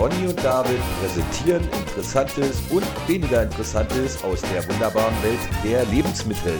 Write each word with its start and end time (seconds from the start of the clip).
Ronny 0.00 0.28
und 0.28 0.42
David 0.42 0.80
präsentieren 0.98 1.62
Interessantes 1.72 2.62
und 2.70 2.86
weniger 3.06 3.42
Interessantes 3.42 4.24
aus 4.24 4.40
der 4.40 4.66
wunderbaren 4.66 5.14
Welt 5.22 5.38
der 5.62 5.84
Lebensmittel. 5.84 6.58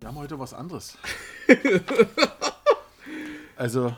Wir 0.00 0.08
haben 0.08 0.16
heute 0.16 0.36
was 0.40 0.52
anderes. 0.52 0.98
also, 3.56 3.96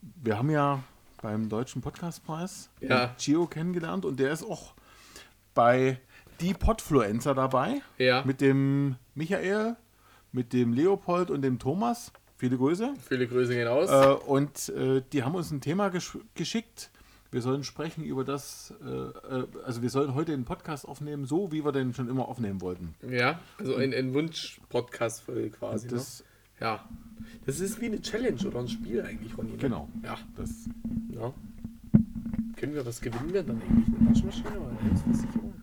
wir 0.00 0.36
haben 0.36 0.50
ja 0.50 0.82
beim 1.22 1.48
Deutschen 1.48 1.80
Podcastpreis 1.80 2.70
Ja. 2.80 3.14
Gio 3.20 3.46
kennengelernt 3.46 4.04
und 4.04 4.18
der 4.18 4.32
ist 4.32 4.42
auch 4.42 4.74
bei 5.54 6.00
Die 6.40 6.54
Podfluencer 6.54 7.36
dabei. 7.36 7.82
Ja. 7.98 8.24
Mit 8.24 8.40
dem 8.40 8.96
Michael, 9.14 9.76
mit 10.32 10.52
dem 10.52 10.72
Leopold 10.72 11.30
und 11.30 11.42
dem 11.42 11.60
Thomas. 11.60 12.10
Viele 12.38 12.56
Grüße. 12.56 12.94
Viele 13.08 13.26
Grüße 13.26 13.52
gehen 13.52 13.66
raus. 13.66 13.90
Äh, 13.90 14.24
und 14.26 14.68
äh, 14.68 15.02
die 15.12 15.24
haben 15.24 15.34
uns 15.34 15.50
ein 15.50 15.60
Thema 15.60 15.88
gesch 15.88 16.16
geschickt. 16.34 16.90
Wir 17.32 17.42
sollen 17.42 17.64
sprechen 17.64 18.04
über 18.04 18.24
das, 18.24 18.72
äh, 18.80 18.88
äh, 18.88 19.46
also 19.64 19.82
wir 19.82 19.90
sollen 19.90 20.14
heute 20.14 20.30
den 20.30 20.44
Podcast 20.44 20.86
aufnehmen, 20.86 21.26
so 21.26 21.50
wie 21.50 21.64
wir 21.64 21.72
den 21.72 21.92
schon 21.92 22.08
immer 22.08 22.28
aufnehmen 22.28 22.60
wollten. 22.60 22.94
ja, 23.10 23.40
also 23.58 23.74
ein, 23.74 23.92
ein 23.92 24.14
Wunsch-Podcast-Folge 24.14 25.50
quasi. 25.50 25.88
Das, 25.88 26.20
ne? 26.20 26.66
Ja. 26.66 26.88
Das 27.44 27.58
ist 27.58 27.80
wie 27.80 27.86
eine 27.86 28.00
Challenge 28.00 28.40
oder 28.46 28.60
ein 28.60 28.68
Spiel 28.68 29.02
eigentlich, 29.02 29.36
Ronny. 29.36 29.50
Ne? 29.50 29.58
Genau. 29.58 29.88
Ja. 30.04 30.16
das 30.36 30.50
ja. 31.10 31.34
Können 32.56 32.74
wir, 32.74 32.86
was 32.86 33.00
gewinnen 33.00 33.32
wir 33.32 33.42
dann 33.42 33.60
eigentlich? 33.60 33.96
Eine 33.98 34.10
Waschmaschine 34.10 34.60
oder 34.60 34.70
eine 34.70 34.80
Lebensversicherung? 34.82 35.54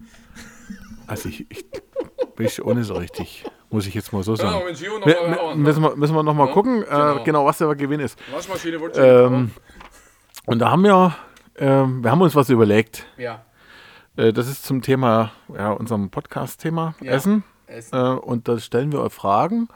Also 1.08 1.30
ich, 1.30 1.46
ich 1.50 2.62
auch 2.62 2.74
nicht 2.74 2.88
so 2.88 2.96
richtig, 2.96 3.46
muss 3.70 3.88
ich 3.88 3.94
jetzt 3.94 4.14
mal 4.14 4.24
so 4.24 4.36
sagen. 4.36 4.74
Gio 4.74 5.00
noch 5.00 5.06
mal 5.06 5.38
hauen, 5.38 5.62
müssen, 5.62 5.82
wir, 5.84 5.96
müssen 5.96 6.16
wir 6.16 6.24
noch 6.24 6.34
mal 6.34 6.48
Ja, 6.48 6.54
gucken, 6.54 6.82
genau. 6.82 6.90
genau. 6.90 7.22
Äh, 7.22 7.24
genau 7.24 7.46
was 7.46 7.58
der 7.58 7.76
Gewinn 7.76 8.00
ist. 8.00 8.18
Waschmaschine 8.32 8.80
wird 8.80 8.98
Ähm, 8.98 9.52
und 10.46 10.60
da 10.60 10.72
haben 10.72 10.84
wir, 10.84 11.16
ähm, 11.58 12.04
wir 12.04 12.12
haben 12.12 12.22
uns 12.22 12.36
was 12.36 12.50
überlegt. 12.50 13.06
Ja. 13.18 13.44
Äh, 14.18 14.32
das 14.34 14.48
ist 14.48 14.64
zum 14.64 14.82
Thema, 14.82 15.32
ja, 15.54 15.72
unserem 15.72 16.10
Podcast-Thema 16.10 16.96
Ja. 17.02 17.12
Essen. 17.14 17.44
Essen. 17.68 17.96
Äh, 17.96 18.20
und 18.20 18.48
da 18.48 18.60
stellen 18.60 18.92
wir 18.92 19.02
euch 19.02 19.14
Fragen, 19.14 19.68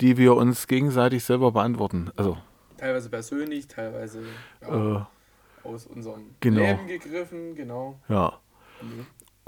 die 0.00 0.16
wir 0.16 0.34
uns 0.36 0.66
gegenseitig 0.66 1.24
selber 1.24 1.52
beantworten. 1.52 2.10
Also, 2.16 2.36
Teilweise 2.76 3.10
persönlich, 3.10 3.68
teilweise 3.68 4.22
ja, 4.62 4.96
äh, 5.64 5.68
aus 5.68 5.86
unserem 5.86 6.34
genau. 6.40 6.60
Leben 6.62 6.86
gegriffen, 6.86 7.54
genau. 7.54 7.98
ja. 8.08 8.32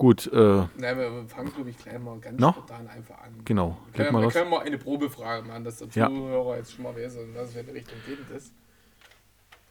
Gut, 0.03 0.27
äh, 0.33 0.37
Nein, 0.79 0.99
wir 0.99 1.25
fangen, 1.29 1.55
glaube 1.55 1.71
ich, 1.71 1.79
gleich 1.79 1.97
mal 2.01 2.19
ganz 2.19 2.41
No? 2.41 2.51
spontan 2.51 2.89
einfach 2.89 3.19
an. 3.23 3.41
genau. 3.45 3.79
Wir 3.93 4.03
können, 4.07 4.13
mal 4.15 4.23
wir 4.23 4.31
können 4.33 4.51
mal 4.51 4.59
eine 4.63 4.77
Probefrage 4.77 5.47
machen, 5.47 5.63
dass 5.63 5.77
der 5.77 5.87
Ja. 5.95 6.09
Zuhörer 6.09 6.57
jetzt 6.57 6.73
schon 6.73 6.83
mal 6.83 6.97
weiß, 6.97 7.15
in 7.19 7.33
was 7.37 7.57
eine 7.57 7.73
Richtung 7.73 7.99
geht. 8.05 8.19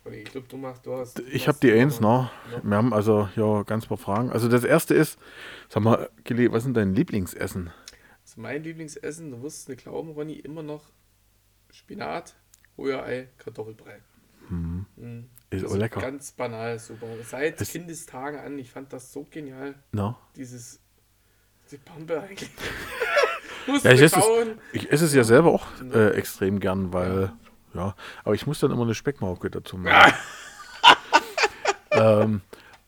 Oder 0.06 0.16
ich 0.16 0.24
glaube, 0.24 0.48
du 0.48 0.56
machst, 0.56 0.86
du 0.86 0.96
hast. 0.96 1.20
du 1.20 1.24
Ich 1.24 1.50
habe 1.50 1.58
die 1.62 1.74
eins 1.74 2.00
noch. 2.00 2.32
Ja. 2.50 2.62
Wir 2.64 2.78
haben 2.78 2.94
also 2.94 3.28
ja 3.36 3.64
ganz 3.64 3.88
paar 3.88 3.98
Fragen. 3.98 4.32
Also 4.32 4.48
das 4.48 4.64
erste 4.64 4.94
ist, 4.94 5.20
sag 5.68 5.84
mal, 5.84 6.10
Gilly, 6.24 6.50
was 6.50 6.66
ist 6.66 6.78
dein 6.78 6.96
Lieblingsessen? 6.96 7.70
Ist 8.24 8.38
mein 8.38 8.64
Lieblingsessen, 8.64 9.32
du 9.32 9.44
wirst 9.44 9.64
es 9.64 9.68
nicht 9.68 9.84
glauben, 9.84 10.12
Ronny, 10.12 10.36
immer 10.36 10.64
noch 10.64 10.86
Spinat, 11.74 12.36
Rührei, 12.78 13.28
Kartoffelbrei. 13.38 14.00
Mhm. 14.52 15.30
Ist 15.50 15.64
Das 15.64 15.72
auch 15.72 15.76
lecker. 15.78 16.00
Ganz 16.02 16.32
banal, 16.32 16.78
super. 16.80 17.08
Seit 17.26 17.60
Es- 17.60 17.72
Kindestagen 17.72 18.40
an, 18.40 18.58
ich 18.60 18.72
fand 18.72 18.92
das 18.94 19.12
so 19.12 19.26
genial, 19.30 19.76
No? 19.92 20.16
dieses. 20.36 20.80
Die 21.72 21.78
Pampe 21.78 22.22
eigentlich. 22.22 22.50
Ja, 23.84 23.92
ich 23.92 24.02
esse, 24.02 24.18
es, 24.20 24.26
ich 24.74 24.92
esse 24.92 25.06
es 25.06 25.14
ja 25.14 25.24
selber 25.24 25.52
auch 25.52 25.68
äh, 25.94 26.16
extrem 26.16 26.60
gern, 26.60 26.92
weil, 26.94 27.32
ja. 27.76 27.96
aber 28.24 28.34
ich 28.34 28.48
muss 28.48 28.60
dann 28.60 28.72
immer 28.72 28.82
eine 28.82 28.96
Speckmauke 28.96 29.52
dazu 29.52 29.78
machen. 29.78 30.14
ähm, 31.92 32.42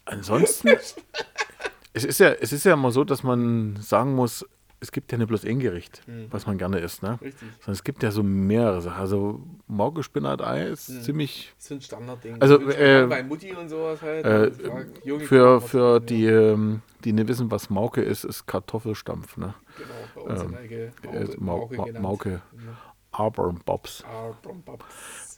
ansonsten, 0.06 0.70
es 1.94 2.04
ist, 2.04 2.20
ja, 2.20 2.30
es 2.32 2.52
ist 2.54 2.64
ja 2.64 2.74
immer 2.74 2.92
so, 2.92 3.04
dass 3.04 3.22
man 3.22 3.76
sagen 3.82 4.16
muss, 4.16 4.46
es 4.84 4.92
gibt 4.92 5.12
ja 5.12 5.18
nicht 5.18 5.28
bloß 5.28 5.46
ein 5.46 5.60
Gericht, 5.60 6.02
was 6.30 6.46
man 6.46 6.58
gerne 6.58 6.80
isst, 6.80 7.02
ne? 7.02 7.18
Richtig. 7.22 7.48
Sondern 7.60 7.74
es 7.74 7.84
gibt 7.84 8.04
ja 8.04 8.12
so 8.12 8.22
mehrere 8.22 8.82
Sachen. 8.82 9.00
Also 9.00 9.42
Mauke 9.68 10.04
Spinat-Ei 10.04 10.68
ist 10.68 11.04
ziemlich 11.04 11.54
Das 11.58 11.68
sind 11.68 11.84
Standarddinge. 11.84 12.42
Also, 12.42 12.60
äh, 12.70 13.08
bei 13.08 13.24
Mutti 13.24 13.54
und 13.54 13.70
sowas 13.70 14.02
halt. 14.02 14.26
äh, 14.26 14.52
für, 15.22 15.62
für 15.62 16.00
die, 16.00 16.26
ähm, 16.26 16.82
die 17.04 17.14
nicht 17.14 17.28
wissen, 17.30 17.50
was 17.50 17.70
Mauke 17.70 18.02
ist, 18.02 18.24
ist 18.26 18.46
Kartoffelstampf, 18.46 19.38
ne? 19.38 19.54
Genau, 19.78 20.26
bei 20.28 20.32
uns 20.34 20.42
in 20.44 20.52
der 20.52 20.62
Ecke. 20.62 20.92
äh, 21.12 21.26
Mau- 21.38 21.58
Mauke 21.60 21.76
Ma- 21.78 21.86
genannt. 21.86 22.04
Mauke. 22.04 22.30
Ja. 22.30 22.42
Arbor 23.12 23.56
Bobs. 23.66 24.04
Bum, 24.42 24.62
bum. 24.64 24.78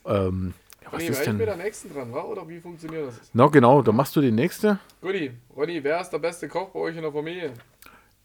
Ähm, 0.06 0.54
ja, 0.82 0.88
was 0.92 0.94
Ronny, 1.02 1.06
ist 1.10 1.22
ich 1.22 1.28
mit 1.34 1.40
der 1.42 1.48
denn? 1.56 1.58
nächsten 1.66 1.94
dran, 1.94 2.14
wa? 2.14 2.24
oder 2.24 2.48
wie 2.48 2.60
funktioniert 2.60 3.08
das? 3.08 3.20
Na 3.34 3.48
genau, 3.48 3.82
da 3.82 3.92
machst 3.92 4.16
du 4.16 4.22
die 4.22 4.32
nächste. 4.32 4.80
Guti, 5.02 5.32
Ronny, 5.56 5.84
wer 5.84 6.00
ist 6.02 6.10
der 6.12 6.20
beste 6.20 6.48
Koch 6.48 6.70
bei 6.70 6.80
euch 6.80 6.96
in 6.96 7.02
der 7.02 7.12
Familie? 7.12 7.54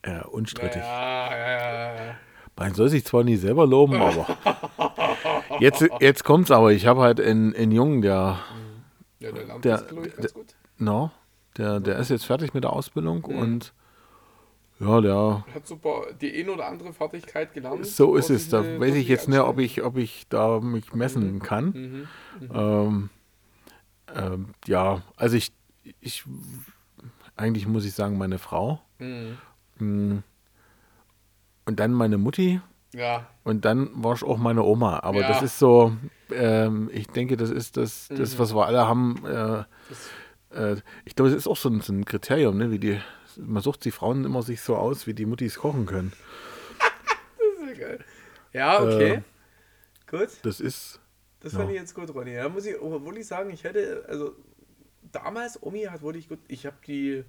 Äh, 0.03 0.22
unstrittig. 0.25 0.83
Ja, 0.83 1.31
ja, 1.37 1.94
ja. 1.94 2.15
Man 2.56 2.75
soll 2.75 2.88
sich 2.91 3.05
zwar 3.05 3.25
nicht 3.25 3.41
selber 3.41 3.66
loben, 3.66 3.97
aber. 4.00 4.27
Jetzt, 5.61 5.84
jetzt 6.00 6.25
kommt's 6.25 6.50
aber. 6.50 6.72
Ich 6.72 6.87
habe 6.87 7.00
halt 7.03 7.21
einen, 7.21 7.55
einen 7.55 7.72
Jungen, 7.72 8.03
der, 8.03 8.38
Ja, 9.19 9.33
der 9.33 9.44
Lamp 9.47 9.62
Der- 9.62 9.75
ist, 9.77 9.88
glaube 9.88 10.06
ich, 10.09 10.16
ganz 10.16 10.33
gut. 10.34 10.55
no, 10.78 11.11
der, 11.59 11.81
der 11.81 11.99
ist 11.99 12.09
jetzt 12.11 12.25
fertig 12.25 12.55
mit 12.55 12.65
der 12.65 12.72
Ausbildung 12.72 13.25
und 13.25 13.72
ja, 14.78 15.00
der. 15.03 15.44
Hat 15.55 15.66
super 15.66 16.05
die 16.21 16.32
ein 16.41 16.49
oder 16.49 16.67
andere 16.67 16.93
Fertigkeit 16.94 17.53
gelernt. 17.53 17.84
So 17.87 18.17
ist 18.17 18.31
es. 18.31 18.49
Da 18.49 18.62
weiß 18.81 18.94
ich 18.94 19.09
jetzt 19.09 19.28
nicht, 19.28 19.41
ob 19.41 19.59
ich, 19.59 19.82
ob 19.82 19.97
ich 19.99 20.27
da 20.28 20.61
mich 20.61 20.94
messen 20.94 21.41
kann. 21.41 21.67
Mhm. 22.41 22.50
Ähm, 22.55 23.11
ähm, 24.15 24.49
ja, 24.67 25.03
also 25.17 25.37
ich, 25.37 25.53
ich, 26.00 26.25
eigentlich 27.37 27.67
muss 27.67 27.84
ich 27.84 27.93
sagen, 27.93 28.17
meine 28.17 28.38
Frau. 28.38 28.81
Mm. 29.81 30.19
Und 31.67 31.81
dann 31.81 31.93
meine 31.93 32.19
Mutti. 32.19 32.61
Ja, 32.93 33.29
Und 33.45 33.65
dann 33.65 33.91
war 34.03 34.15
ich 34.15 34.25
auch 34.25 34.37
meine 34.37 34.65
Oma. 34.65 34.99
Aber 35.05 35.21
Ja. 35.21 35.29
das 35.29 35.43
ist 35.43 35.59
so, 35.61 35.97
ähm, 36.33 36.91
ich 36.93 37.07
denke, 37.07 37.37
das 37.37 37.51
ist 37.51 37.77
das, 37.77 38.09
das 38.09 38.35
Mhm. 38.35 38.38
was 38.41 38.55
wir 38.55 38.67
alle 38.67 38.87
haben. 38.88 39.25
Äh, 39.25 39.61
äh, 40.73 40.77
ich 41.05 41.15
glaube, 41.15 41.31
das 41.31 41.38
ist 41.38 41.47
auch 41.47 41.56
so 41.56 41.69
ein, 41.69 41.81
so 41.82 41.93
ein 41.93 42.05
Kriterium, 42.05 42.56
ne? 42.59 42.73
wie 42.73 42.81
die, 42.81 43.00
man 43.37 43.62
sucht 43.62 43.85
die 43.85 43.93
Frauen 43.93 44.25
immer 44.25 44.43
sich 44.43 44.61
so 44.61 44.75
aus, 44.77 45.06
wie 45.06 45.15
die 45.15 45.25
Muttis 45.25 45.56
kochen 45.59 45.87
können. 45.87 46.12
sehr 47.65 47.76
geil. 47.76 48.05
Ja, 48.53 48.83
okay. 48.83 49.12
Äh, 49.12 49.23
gut. 50.11 50.29
Das 50.43 50.59
ist, 50.61 50.99
Das 51.43 51.53
Ja. 51.53 51.61
fand 51.61 51.71
ich 51.71 51.76
jetzt 51.76 51.94
gut, 51.94 52.12
Ronny. 52.12 52.35
Da 52.35 52.49
muss 52.49 52.67
ich 52.67 52.75
wirklich 52.81 53.26
sagen, 53.26 53.50
ich 53.50 53.62
hätte, 53.62 54.05
also 54.09 54.35
damals, 55.12 55.62
Omi 55.62 55.85
hat 55.85 56.03
wirklich 56.03 56.29
gut, 56.29 56.41
ich 56.49 56.67
habe 56.67 56.76
die 56.87 57.25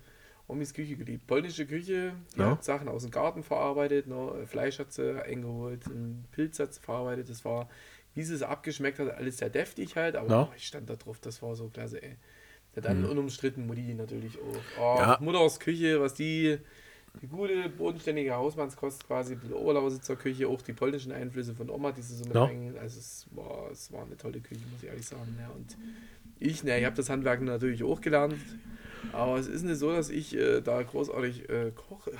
Omis 0.47 0.73
Küche 0.73 0.95
geliebt. 0.95 1.27
Polnische 1.27 1.65
Küche, 1.65 2.13
die 2.35 2.39
Ja. 2.39 2.51
hat 2.51 2.63
Sachen 2.63 2.87
aus 2.89 3.03
dem 3.03 3.11
Garten 3.11 3.43
verarbeitet, 3.43 4.07
ne, 4.07 4.45
Fleisch 4.45 4.79
hat 4.79 4.91
sie 4.91 5.23
eingeholt, 5.23 5.85
einen 5.87 6.25
Pilz 6.31 6.59
hat 6.59 6.73
sie 6.73 6.81
verarbeitet. 6.81 7.29
Das 7.29 7.45
war, 7.45 7.69
wie 8.15 8.23
sie 8.23 8.33
es 8.35 8.41
abgeschmeckt 8.43 8.99
hat, 8.99 9.09
alles 9.11 9.37
sehr 9.37 9.49
deftig 9.49 9.95
halt, 9.95 10.15
aber 10.15 10.29
Ja. 10.29 10.41
oh, 10.43 10.53
ich 10.55 10.67
stand 10.67 10.89
da 10.89 10.95
drauf, 10.95 11.19
das 11.19 11.41
war 11.41 11.55
so 11.55 11.69
klasse, 11.69 12.01
ey. 12.03 12.17
Ja, 12.75 12.81
dann 12.81 13.05
unumstritten 13.05 13.67
Mutti 13.67 13.93
natürlich 13.93 14.37
auch. 14.39 14.79
Oh, 14.79 14.99
Ja. 14.99 15.17
Mutters 15.21 15.59
Küche, 15.59 15.99
was 16.01 16.13
die 16.13 16.57
die 17.21 17.27
gute, 17.27 17.67
bodenständige 17.67 18.33
Hausmannskost 18.35 19.05
quasi, 19.05 19.35
die 19.35 19.51
Oberlausitzer 19.51 20.15
Küche, 20.15 20.47
auch 20.47 20.61
die 20.61 20.71
polnischen 20.71 21.11
Einflüsse 21.11 21.53
von 21.53 21.69
Oma, 21.69 21.91
die 21.91 22.01
sie 22.01 22.15
so 22.15 22.23
mit 22.23 22.35
Ja. 22.35 22.43
Also 22.79 22.99
es 22.99 23.27
war, 23.31 23.69
es 23.69 23.91
war 23.91 24.05
eine 24.05 24.15
tolle 24.15 24.39
Küche, 24.39 24.61
muss 24.71 24.81
ich 24.81 24.87
ehrlich 24.87 25.05
sagen. 25.05 25.35
Ja. 25.37 25.49
Und 25.49 25.75
ich, 26.41 26.63
ne, 26.63 26.79
ich 26.79 26.85
habe 26.85 26.95
das 26.95 27.09
Handwerk 27.09 27.41
natürlich 27.41 27.83
auch 27.83 28.01
gelernt, 28.01 28.35
aber 29.13 29.37
es 29.37 29.47
ist 29.47 29.63
nicht 29.63 29.77
so, 29.77 29.91
dass 29.91 30.09
ich 30.09 30.35
äh, 30.35 30.61
da 30.61 30.81
großartig 30.81 31.49
äh, 31.49 31.71
koche. 31.71 32.11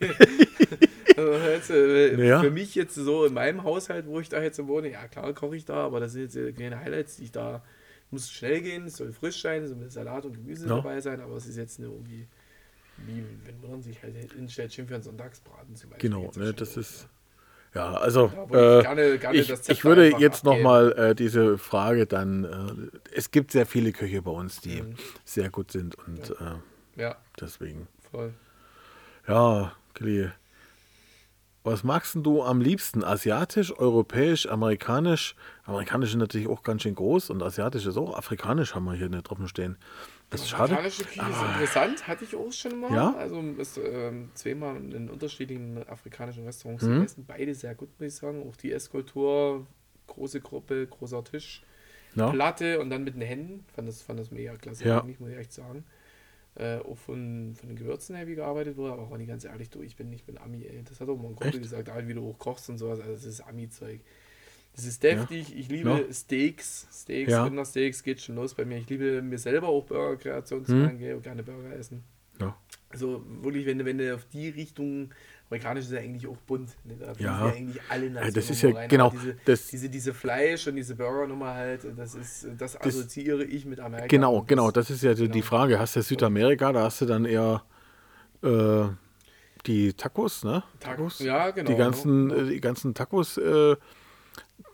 also 1.16 1.32
jetzt, 1.48 1.70
äh, 1.70 2.26
Ja. 2.26 2.40
Für 2.40 2.50
mich 2.50 2.74
jetzt 2.74 2.94
so 2.94 3.24
in 3.24 3.34
meinem 3.34 3.62
Haushalt, 3.64 4.06
wo 4.06 4.20
ich 4.20 4.28
da 4.28 4.42
jetzt 4.42 4.64
wohne, 4.66 4.90
ja 4.90 5.06
klar 5.08 5.32
koche 5.34 5.56
ich 5.56 5.64
da, 5.64 5.74
aber 5.86 6.00
das 6.00 6.12
sind 6.12 6.22
jetzt 6.22 6.36
äh, 6.36 6.52
keine 6.52 6.78
Highlights, 6.80 7.16
die 7.16 7.24
ich 7.24 7.32
da 7.32 7.62
muss 8.10 8.30
schnell 8.30 8.62
gehen, 8.62 8.86
es 8.86 8.96
soll 8.96 9.12
frisch 9.12 9.42
sein, 9.42 9.62
es 9.62 9.70
soll 9.70 9.78
mit 9.78 9.92
Salat 9.92 10.24
und 10.24 10.32
Gemüse 10.32 10.66
Ja. 10.68 10.76
dabei 10.76 11.00
sein, 11.00 11.20
aber 11.20 11.36
es 11.36 11.46
ist 11.46 11.56
jetzt 11.56 11.78
nur 11.78 11.92
irgendwie, 11.92 12.26
wie 13.06 13.22
wenn 13.44 13.70
man 13.70 13.82
sich 13.82 14.02
halt 14.02 14.16
hinstellt, 14.32 14.72
schön 14.72 14.86
für 14.86 14.94
einen 14.94 15.02
Sonntagsbraten 15.02 15.76
zum 15.76 15.90
Beispiel. 15.90 16.10
Genau, 16.10 16.30
ne, 16.36 16.54
das 16.54 16.76
ist. 16.76 17.08
Ja, 17.74 17.92
also 17.94 18.32
würde 18.48 18.78
ich 18.78 18.80
äh, 18.80 18.82
gerne- 18.82 19.18
gerne 19.18 19.38
ich, 19.38 19.68
ich 19.68 19.84
würde 19.84 20.08
jetzt 20.18 20.42
nochmal 20.44 20.92
äh, 20.92 21.14
diese 21.14 21.58
Frage 21.58 22.06
dann, 22.06 22.44
äh, 22.44 23.14
es 23.14 23.30
gibt 23.30 23.52
sehr 23.52 23.66
viele 23.66 23.92
Köche 23.92 24.22
bei 24.22 24.30
uns, 24.30 24.60
die 24.60 24.82
Mhm. 24.82 24.94
sehr 25.24 25.50
gut 25.50 25.70
sind 25.72 25.94
und 26.06 26.30
äh, 26.30 26.34
ja. 26.40 26.60
ja, 26.96 27.16
deswegen. 27.40 27.86
voll. 28.10 28.32
Ja, 29.26 29.72
Kili, 29.94 30.30
was 31.62 31.84
magst 31.84 32.14
du 32.16 32.42
am 32.42 32.62
liebsten? 32.62 33.04
Asiatisch, 33.04 33.76
europäisch, 33.78 34.48
amerikanisch? 34.48 35.34
Amerikanisch 35.64 36.10
ist 36.10 36.16
natürlich 36.16 36.48
auch 36.48 36.62
ganz 36.62 36.82
schön 36.82 36.94
groß 36.94 37.28
und 37.28 37.42
asiatisch 37.42 37.84
ist 37.84 37.98
auch. 37.98 38.16
Afrikanisch 38.16 38.74
haben 38.74 38.86
wir 38.86 38.94
hier 38.94 39.10
nicht 39.10 39.24
drauf 39.24 39.38
stehen. 39.46 39.76
Das 40.30 40.42
ist 40.42 40.50
schade. 40.50 40.74
Afrikanische 40.74 41.04
Küche 41.04 41.20
ist 41.30 41.42
interessant, 41.42 42.06
hatte 42.06 42.24
ich 42.24 42.36
auch 42.36 42.52
schon 42.52 42.80
mal. 42.80 42.92
Ja? 42.92 43.14
Also 43.16 43.40
ist, 43.58 43.78
ähm, 43.82 44.30
zweimal 44.34 44.76
in 44.76 45.08
unterschiedlichen 45.08 45.78
afrikanischen 45.88 46.44
Restaurants 46.44 46.84
Mhm. 46.84 46.94
gegessen. 46.96 47.24
Beide 47.26 47.54
sehr 47.54 47.74
gut, 47.74 47.88
muss 47.98 48.08
ich 48.08 48.14
sagen. 48.14 48.46
Auch 48.46 48.56
die 48.56 48.72
Esskultur, 48.72 49.66
große 50.06 50.40
Gruppe, 50.40 50.86
großer 50.86 51.24
Tisch, 51.24 51.62
Ja. 52.14 52.30
Platte 52.30 52.80
und 52.80 52.90
dann 52.90 53.04
mit 53.04 53.14
den 53.14 53.22
Händen. 53.22 53.64
Fand 53.74 53.88
das, 53.88 54.02
fand 54.02 54.20
das 54.20 54.30
mega 54.30 54.56
klasse, 54.56 54.84
Ja. 54.86 55.00
eigentlich, 55.00 55.18
muss 55.20 55.30
ich 55.30 55.36
echt 55.38 55.52
sagen. 55.52 55.84
Äh, 56.56 56.78
auch 56.78 56.98
von, 56.98 57.54
von 57.54 57.68
den 57.68 57.76
Gewürzen 57.76 58.16
her, 58.16 58.26
wie 58.26 58.34
gearbeitet 58.34 58.76
wurde, 58.76 58.92
aber 58.94 59.02
auch 59.02 59.16
nicht 59.16 59.28
ganz 59.28 59.44
ehrlich, 59.44 59.70
du, 59.70 59.80
ich 59.82 59.94
bin, 59.96 60.12
ich 60.12 60.24
bin 60.24 60.36
Ami, 60.38 60.64
ey. 60.64 60.82
Das 60.86 61.00
hat 61.00 61.08
auch 61.08 61.16
mal 61.16 61.28
ein 61.28 61.36
Kumpel 61.36 61.60
gesagt, 61.60 61.88
wie 62.06 62.14
du 62.14 62.28
auch 62.28 62.38
kochst 62.38 62.68
und 62.68 62.78
sowas, 62.78 62.98
also 63.00 63.12
das 63.12 63.24
ist 63.24 63.40
Ami-Zeug. 63.42 64.00
Das 64.74 64.84
ist 64.84 65.02
deftig, 65.02 65.56
ich 65.56 65.68
liebe 65.68 65.90
Ja. 66.06 66.12
Steaks, 66.12 66.86
Steaks, 66.92 67.32
Ja. 67.32 67.44
Rindersteaks, 67.44 68.02
geht 68.04 68.20
schon 68.20 68.36
los 68.36 68.54
bei 68.54 68.64
mir. 68.64 68.78
Ich 68.78 68.88
liebe 68.88 69.20
mir 69.22 69.38
selber 69.38 69.68
auch 69.68 69.84
Burgerkreationen 69.86 70.64
zu 70.64 70.72
Hm. 70.72 70.82
machen, 70.82 70.98
gehe 70.98 71.16
auch 71.16 71.22
gerne 71.22 71.42
Burger 71.42 71.74
essen. 71.74 72.04
Ja. 72.40 72.56
Also 72.90 73.24
wirklich, 73.42 73.66
wenn 73.66 73.78
du, 73.78 73.84
wenn 73.84 73.98
du 73.98 74.14
auf 74.14 74.24
die 74.32 74.48
Richtung, 74.50 75.10
amerikanisch 75.50 75.86
ist 75.86 75.92
ja 75.92 75.98
eigentlich 75.98 76.28
auch 76.28 76.36
bunt. 76.46 76.70
Ne? 76.84 76.94
Da 77.00 77.06
fließen 77.12 77.24
Ja. 77.24 77.46
eigentlich 77.46 77.82
alle 77.88 78.10
Nationen 78.10 78.34
das 78.34 78.50
ist 78.50 78.62
ja- 78.62 78.70
rein. 78.70 78.88
genau, 78.88 79.10
Diese, 79.10 79.36
das- 79.44 79.66
diese, 79.66 79.88
diese 79.90 80.14
Fleisch 80.14 80.68
und 80.68 80.76
diese 80.76 80.94
Burgernummer 80.94 81.54
halt, 81.54 81.80
das 81.96 82.14
ist, 82.14 82.46
das 82.56 82.80
assoziiere 82.80 83.42
ich 83.44 83.66
mit 83.66 83.80
Amerika. 83.80 84.06
Genau, 84.06 84.36
Und 84.38 84.46
genau, 84.46 84.70
das 84.70 84.90
ist 84.90 85.02
ja 85.02 85.16
so 85.16 85.24
die 85.26 85.32
genau. 85.32 85.44
Frage. 85.44 85.78
Hast 85.80 85.96
du 85.96 86.02
Südamerika, 86.02 86.72
da 86.72 86.84
hast 86.84 87.00
du 87.00 87.06
dann 87.06 87.24
eher 87.24 87.64
äh, 88.42 88.84
die 89.66 89.92
Tacos, 89.94 90.44
ne? 90.44 90.62
Tacos, 90.78 91.18
ja, 91.18 91.50
genau, 91.50 91.68
Die 91.68 91.76
ganzen, 91.76 92.28
genau. 92.28 92.42
äh, 92.42 92.48
die 92.50 92.60
ganzen 92.60 92.94
Tacos, 92.94 93.36
äh, 93.38 93.74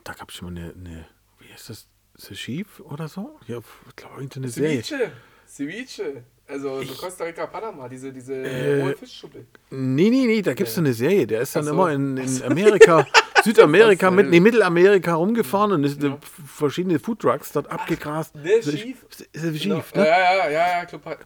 da 0.04 0.12
gab 0.12 0.30
es 0.30 0.36
schon 0.36 0.52
mal 0.52 0.60
eine, 0.60 0.72
eine, 0.74 1.06
wie 1.38 1.52
heißt 1.52 1.70
das, 1.70 1.86
Sechif 2.16 2.80
oder 2.80 3.08
so? 3.08 3.38
Ja, 3.46 3.58
ich 3.88 3.96
glaube, 3.96 4.14
irgendeine 4.16 4.48
Serie. 4.48 4.82
Ceviche, 4.82 5.12
Ceviche. 5.48 6.24
Also 6.46 6.82
so 6.82 6.94
Costa 6.94 7.24
Rica, 7.24 7.46
Panama, 7.46 7.88
diese, 7.88 8.12
diese 8.12 8.34
Äh, 8.34 8.82
hohe 8.82 8.94
Fischschuppe. 8.96 9.46
Nee, 9.70 10.10
nee, 10.10 10.26
nee, 10.26 10.42
da 10.42 10.52
gibt 10.52 10.68
es 10.68 10.74
so 10.74 10.82
eine 10.82 10.92
Serie. 10.92 11.26
Der 11.26 11.40
ist 11.40 11.56
dann 11.56 11.62
Ach 11.64 11.68
so. 11.68 11.72
immer 11.72 11.90
in, 11.92 12.16
in 12.18 12.42
Amerika, 12.42 13.06
Südamerika, 13.44 14.10
mit, 14.10 14.28
nee, 14.28 14.40
Mittelamerika 14.40 15.14
rumgefahren 15.14 15.72
und 15.72 15.84
ist 15.84 16.04
äh, 16.04 16.12
verschiedene 16.46 16.98
Foodtrucks 16.98 17.50
dort 17.52 17.70
abgegrast. 17.70 18.34
der 18.36 18.62
Se- 18.62 18.76
Schief. 18.76 19.06
Se- 19.08 19.26
Schief, 19.58 19.62
Genau. 19.62 19.76
ne? 19.76 19.84
Ja, 19.96 20.04
ja, 20.04 20.34
ja, 20.36 20.50
ja, 20.50 20.82
ja, 20.82 20.98
mal 21.04 21.16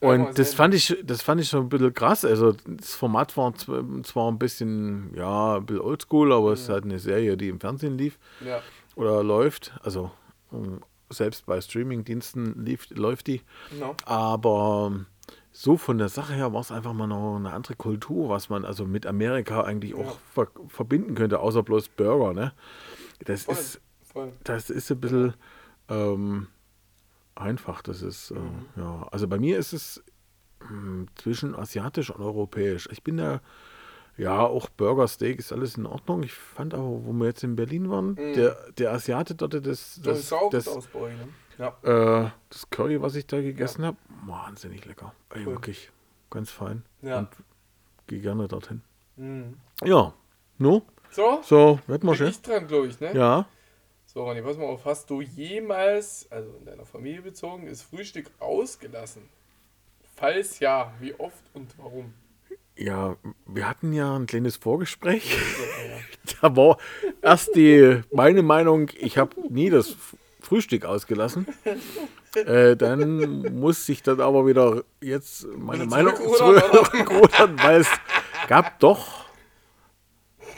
Und 0.00 0.38
das 0.38 0.54
fand 0.54 0.74
ich, 0.74 0.96
das 1.04 1.22
fand 1.22 1.40
ich 1.40 1.48
so 1.48 1.58
ein 1.58 1.68
bisschen 1.68 1.92
krass. 1.92 2.24
Also 2.24 2.52
das 2.66 2.94
Format 2.94 3.36
war 3.36 3.50
zw- 3.52 4.02
zwar 4.04 4.30
ein 4.30 4.38
bisschen, 4.38 5.12
ja, 5.16 5.56
ein 5.56 5.66
bisschen 5.66 5.82
oldschool, 5.82 6.32
aber 6.32 6.52
es 6.52 6.62
ist 6.62 6.68
halt 6.68 6.84
eine 6.84 6.98
Serie, 7.00 7.36
die 7.36 7.48
im 7.48 7.58
Fernsehen 7.58 7.98
lief 7.98 8.18
Ja. 8.44 8.60
oder 8.94 9.24
läuft. 9.24 9.72
Also 9.82 10.10
ähm, 10.52 10.80
selbst 11.10 11.46
bei 11.46 11.60
Streamingdiensten 11.60 12.64
lief, 12.64 12.88
läuft 12.90 13.26
die. 13.26 13.40
Genau. 13.70 13.96
Aber 14.04 14.90
ähm, 14.92 15.06
so 15.50 15.76
von 15.76 15.98
der 15.98 16.08
Sache 16.10 16.34
her 16.34 16.52
war 16.52 16.60
es 16.60 16.70
einfach 16.70 16.92
mal 16.92 17.08
noch 17.08 17.34
eine 17.36 17.52
andere 17.52 17.74
Kultur, 17.74 18.28
was 18.28 18.48
man 18.50 18.64
also 18.64 18.84
mit 18.84 19.04
Amerika 19.06 19.62
eigentlich 19.62 19.96
auch 19.96 20.18
ver 20.32 20.46
verbinden 20.68 21.16
könnte, 21.16 21.40
außer 21.40 21.64
bloß 21.64 21.88
Burger. 21.88 22.34
Ne? 22.34 22.52
Das 23.24 23.44
Voll, 23.44 23.54
ist 23.54 23.80
voll. 24.02 24.32
das 24.44 24.70
ist 24.70 24.92
ein 24.92 25.00
bisschen 25.00 25.34
ähm, 25.88 26.46
einfach. 27.40 27.82
Das 27.82 28.02
ist, 28.02 28.30
äh, 28.30 28.36
ja, 28.80 29.06
also 29.10 29.28
bei 29.28 29.38
mir 29.38 29.58
ist 29.58 29.72
es 29.72 30.02
mh, 30.68 31.06
zwischen 31.16 31.54
asiatisch 31.54 32.10
und 32.10 32.20
europäisch. 32.22 32.88
Ich 32.92 33.02
bin 33.02 33.16
da, 33.18 33.40
ja, 34.16 34.40
auch 34.40 34.68
Burger, 34.68 35.06
Steak 35.08 35.38
ist 35.38 35.52
alles 35.52 35.76
in 35.76 35.86
Ordnung. 35.86 36.22
Ich 36.22 36.32
fand 36.34 36.74
aber, 36.74 36.84
wo 36.84 37.12
wir 37.12 37.26
jetzt 37.26 37.44
in 37.44 37.56
Berlin 37.56 37.88
waren, 37.90 38.16
der, 38.16 38.56
der 38.76 38.92
Asiate 38.92 39.34
dort, 39.34 39.54
das, 39.54 39.62
Das, 39.62 40.00
das, 40.02 40.18
ist 40.18 40.32
auch 40.32 40.50
das, 40.50 40.66
ne? 40.66 41.28
Ja. 41.58 41.68
äh, 41.82 42.30
das 42.50 42.70
Curry, 42.70 43.00
was 43.02 43.14
ich 43.16 43.26
da 43.26 43.40
gegessen 43.40 43.84
habe, 43.84 43.96
wahnsinnig 44.26 44.84
lecker. 44.84 45.12
Ey, 45.30 45.44
Cool. 45.44 45.54
Wirklich, 45.54 45.90
ganz 46.30 46.50
fein. 46.50 46.84
Ja. 47.02 47.18
Und 47.20 47.28
gehe 48.06 48.20
gerne 48.20 48.46
dorthin. 48.46 48.82
Mhm. 49.16 49.54
Ja, 49.84 50.14
no, 50.58 50.82
So, 51.10 51.40
so, 51.42 51.80
wird 51.88 52.04
mal 52.04 52.12
bin 52.12 52.18
schön. 52.18 52.28
ich 52.28 52.42
dran, 52.42 52.66
glaube 52.68 52.86
ich, 52.86 53.00
ne? 53.00 53.12
Ja, 53.16 53.46
So, 54.12 54.24
Ronny, 54.24 54.40
pass 54.40 54.56
mal 54.56 54.64
auf. 54.64 54.86
Hast 54.86 55.10
du 55.10 55.20
jemals, 55.20 56.26
also 56.30 56.50
in 56.58 56.64
deiner 56.64 56.86
Familie 56.86 57.20
bezogen, 57.20 57.66
das 57.66 57.82
Frühstück 57.82 58.30
ausgelassen? 58.38 59.28
Falls 60.16 60.60
ja, 60.60 60.92
wie 60.98 61.14
oft 61.14 61.42
und 61.52 61.68
warum? 61.76 62.14
ja, 62.78 63.16
wir 63.46 63.68
hatten 63.68 63.92
ja 63.92 64.16
ein 64.16 64.26
kleines 64.26 64.56
Vorgespräch. 64.56 65.36
Da 66.42 66.54
war 66.54 66.76
erst 67.22 67.56
die, 67.56 68.02
meine 68.12 68.42
Meinung, 68.42 68.90
ich 69.00 69.16
habe 69.18 69.34
nie 69.48 69.70
das 69.70 69.96
Frühstück 70.40 70.84
ausgelassen. 70.84 71.46
Äh, 72.34 72.76
dann 72.76 73.58
muss 73.58 73.88
ich 73.88 74.02
dann 74.02 74.20
aber 74.20 74.46
wieder 74.46 74.84
jetzt 75.00 75.46
meine 75.56 75.86
Wieder 75.86 75.90
Meinung 75.90 76.14
zurückrudern, 76.14 77.58
weil 77.62 77.80
es 77.80 77.88
gab 78.48 78.78
doch 78.80 79.24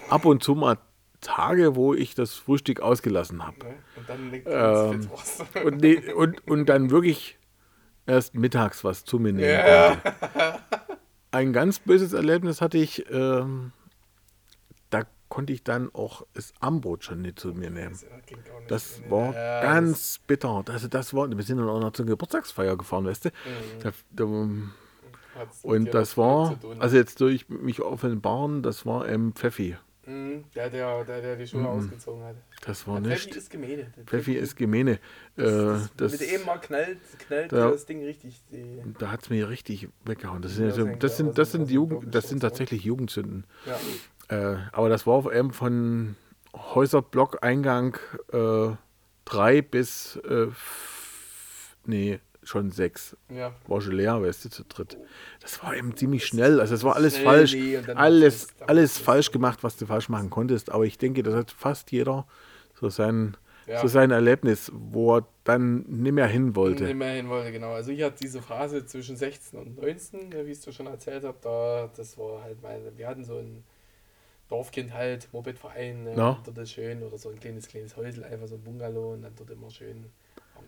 ab 0.08 0.24
und 0.24 0.42
zu 0.42 0.56
mal 0.56 0.78
Tage, 1.20 1.76
wo 1.76 1.94
ich 1.94 2.14
das 2.14 2.34
Frühstück 2.34 2.80
ausgelassen 2.80 3.46
habe. 3.46 3.58
Ne? 3.58 3.74
Und 3.96 4.08
dann 4.08 4.32
Ähm. 4.46 5.10
Und, 5.64 5.80
nee, 5.80 6.12
und, 6.12 6.46
und 6.48 6.66
dann 6.66 6.90
wirklich 6.90 7.38
erst 8.06 8.34
mittags 8.34 8.84
was 8.84 9.04
zu 9.04 9.18
mir 9.18 9.32
nehmen 9.32 9.50
Ja. 9.50 9.96
konnte. 9.96 10.60
Ein 11.32 11.52
ganz 11.52 11.78
böses 11.78 12.12
Erlebnis 12.12 12.60
hatte 12.60 12.78
ich, 12.78 13.08
ähm, 13.10 13.72
da 14.90 15.04
konnte 15.28 15.52
ich 15.52 15.62
dann 15.62 15.94
auch 15.94 16.26
das 16.34 16.52
Armbrot 16.58 17.04
schon 17.04 17.22
nicht 17.22 17.38
zu 17.38 17.48
mir 17.48 17.70
nehmen. 17.70 17.92
Das 17.92 18.02
nicht 18.02 18.68
Das 18.68 19.10
war 19.10 19.32
ja, 19.34 19.62
ganz 19.62 20.18
bitter. 20.26 20.64
Also 20.68 20.88
das 20.88 21.14
war, 21.14 21.30
wir 21.30 21.42
sind 21.44 21.58
dann 21.58 21.68
auch 21.68 21.80
noch 21.80 21.92
zur 21.92 22.06
Geburtstagsfeier 22.06 22.76
gefahren, 22.76 23.04
weißt 23.04 23.26
du? 23.26 23.28
Mhm. 23.28 23.82
Da, 23.82 23.90
da, 24.10 24.24
mit 24.26 24.70
und 25.62 25.94
das 25.94 26.16
war, 26.16 26.58
also 26.80 26.96
jetzt 26.96 27.20
durch 27.20 27.48
mich 27.48 27.80
offenbaren, 27.80 28.62
das 28.62 28.84
war 28.84 29.06
im 29.08 29.32
Pfeffi. 29.32 29.76
Mhm, 30.06 30.44
der, 30.54 30.70
der, 30.70 31.04
der, 31.04 31.20
der 31.20 31.36
die 31.36 31.46
Schuhe 31.46 31.68
ausgezogen 31.68 32.22
hat. 32.24 32.36
Das 32.64 32.86
war 32.86 33.00
Pfeffi 33.00 33.26
nicht. 33.28 33.36
ist 33.36 33.50
Gemäne. 33.50 33.92
Der 33.96 34.04
Pfeffi 34.04 34.34
ist 34.34 34.56
Gemäne. 34.56 34.92
Äh, 35.36 35.76
das, 35.96 36.12
mit 36.12 36.20
dem 36.22 36.44
mal 36.46 36.58
knallt, 36.58 36.98
knallt 37.18 37.52
Ja. 37.52 37.70
das 37.70 37.84
Ding 37.86 38.02
richtig. 38.04 38.40
Da 38.98 39.10
hat 39.10 39.22
es 39.22 39.30
mir 39.30 39.48
richtig 39.48 39.88
weggehauen. 40.04 40.40
Das 40.42 40.54
sind, 40.54 40.64
Ja, 40.64 40.70
ja 40.70 40.74
so, 40.76 40.80
das 40.82 40.88
hängt 40.90 41.02
das 41.04 41.10
ja 41.12 41.16
sind, 41.16 41.38
das 41.38 41.52
sind, 41.52 41.70
Jugend, 41.70 42.14
das 42.14 42.28
sind 42.28 42.40
tatsächlich 42.40 42.84
Jugendsünden. 42.84 43.44
ja. 43.66 43.76
Äh, 44.54 44.58
aber 44.72 44.88
das 44.88 45.06
war 45.06 45.14
auf 45.14 45.26
einem 45.26 45.50
von 45.52 46.16
Häuserblock-Eingang 46.54 47.96
äh, 48.32 48.70
drei 49.24 49.60
bis 49.62 50.16
äh, 50.16 50.46
nee, 51.84 52.20
schon 52.42 52.70
sechs. 52.70 53.16
ja. 53.28 53.52
Leer, 53.68 54.22
weißt 54.22 54.44
du, 54.44 54.48
zu 54.50 54.64
dritt. 54.64 54.98
Das 55.40 55.62
war 55.62 55.74
eben 55.76 55.96
ziemlich 55.96 56.24
schnell. 56.26 56.60
Also 56.60 56.74
es 56.74 56.82
war 56.84 56.96
alles 56.96 57.14
Schnell, 57.14 57.24
falsch. 57.24 57.54
nee, 57.54 57.76
alles, 57.94 58.48
alles 58.66 58.98
falsch 58.98 59.30
gemacht, 59.30 59.62
was 59.62 59.76
du 59.76 59.86
falsch 59.86 60.08
machen 60.08 60.30
konntest. 60.30 60.70
Aber 60.72 60.84
ich 60.84 60.98
denke, 60.98 61.22
das 61.22 61.34
hat 61.34 61.50
fast 61.50 61.92
jeder 61.92 62.26
so 62.74 62.88
sein, 62.88 63.36
Ja. 63.66 63.80
so 63.80 63.88
sein 63.88 64.10
Erlebnis, 64.10 64.70
wo 64.74 65.18
er 65.18 65.26
dann 65.44 65.82
nicht 65.88 66.12
mehr 66.12 66.26
hin 66.26 66.56
wollte. 66.56 66.84
Nicht 66.84 66.96
mehr 66.96 67.12
hin 67.12 67.28
wollte, 67.28 67.52
genau. 67.52 67.72
Also 67.72 67.90
ich 67.90 68.02
hatte 68.02 68.16
diese 68.22 68.40
Phase 68.42 68.86
zwischen 68.86 69.16
16 69.16 69.58
und 69.58 69.76
19, 69.80 70.32
ja, 70.32 70.38
wie 70.46 70.50
ich 70.50 70.58
es 70.58 70.64
dir 70.64 70.72
schon 70.72 70.86
erzählt 70.86 71.24
habe, 71.24 71.38
da, 71.42 71.90
das 71.96 72.16
war 72.18 72.42
halt 72.42 72.62
meine, 72.62 72.96
wir 72.96 73.06
hatten 73.06 73.24
so 73.24 73.36
ein 73.38 73.64
Dorfkind 74.48 74.92
halt, 74.94 75.28
Mopedverein, 75.32 76.04
ne, 76.04 76.14
Ja. 76.16 76.38
dort 76.44 76.58
ist 76.58 76.72
schön, 76.72 77.02
oder 77.02 77.16
so 77.18 77.28
ein 77.28 77.38
kleines, 77.38 77.68
kleines 77.68 77.96
Häusel, 77.96 78.24
einfach 78.24 78.48
so 78.48 78.56
ein 78.56 78.62
Bungalow 78.64 79.12
und 79.12 79.22
dann 79.22 79.32
dort 79.36 79.50
immer 79.50 79.70
schön 79.70 80.06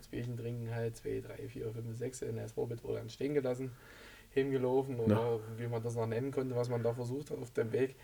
abends 0.02 0.08
Bierchen 0.08 0.36
trinken 0.36 0.74
halt, 0.74 0.96
zwei, 0.96 1.20
drei, 1.20 1.48
vier, 1.48 1.70
fünf, 1.72 1.96
sechs, 1.96 2.22
und 2.22 2.36
das 2.36 2.56
Moped 2.56 2.82
wurde 2.84 2.98
dann 2.98 3.08
stehen 3.08 3.34
gelassen. 3.34 3.70
hingelaufen 4.30 4.98
oder 4.98 5.40
wie 5.58 5.66
man 5.66 5.82
das 5.82 5.94
noch 5.94 6.06
nennen 6.06 6.32
konnte, 6.32 6.56
was 6.56 6.70
man 6.70 6.82
da 6.82 6.94
versucht 6.94 7.30
hat 7.30 7.38
auf 7.38 7.50
dem 7.50 7.70
Weg. 7.70 7.94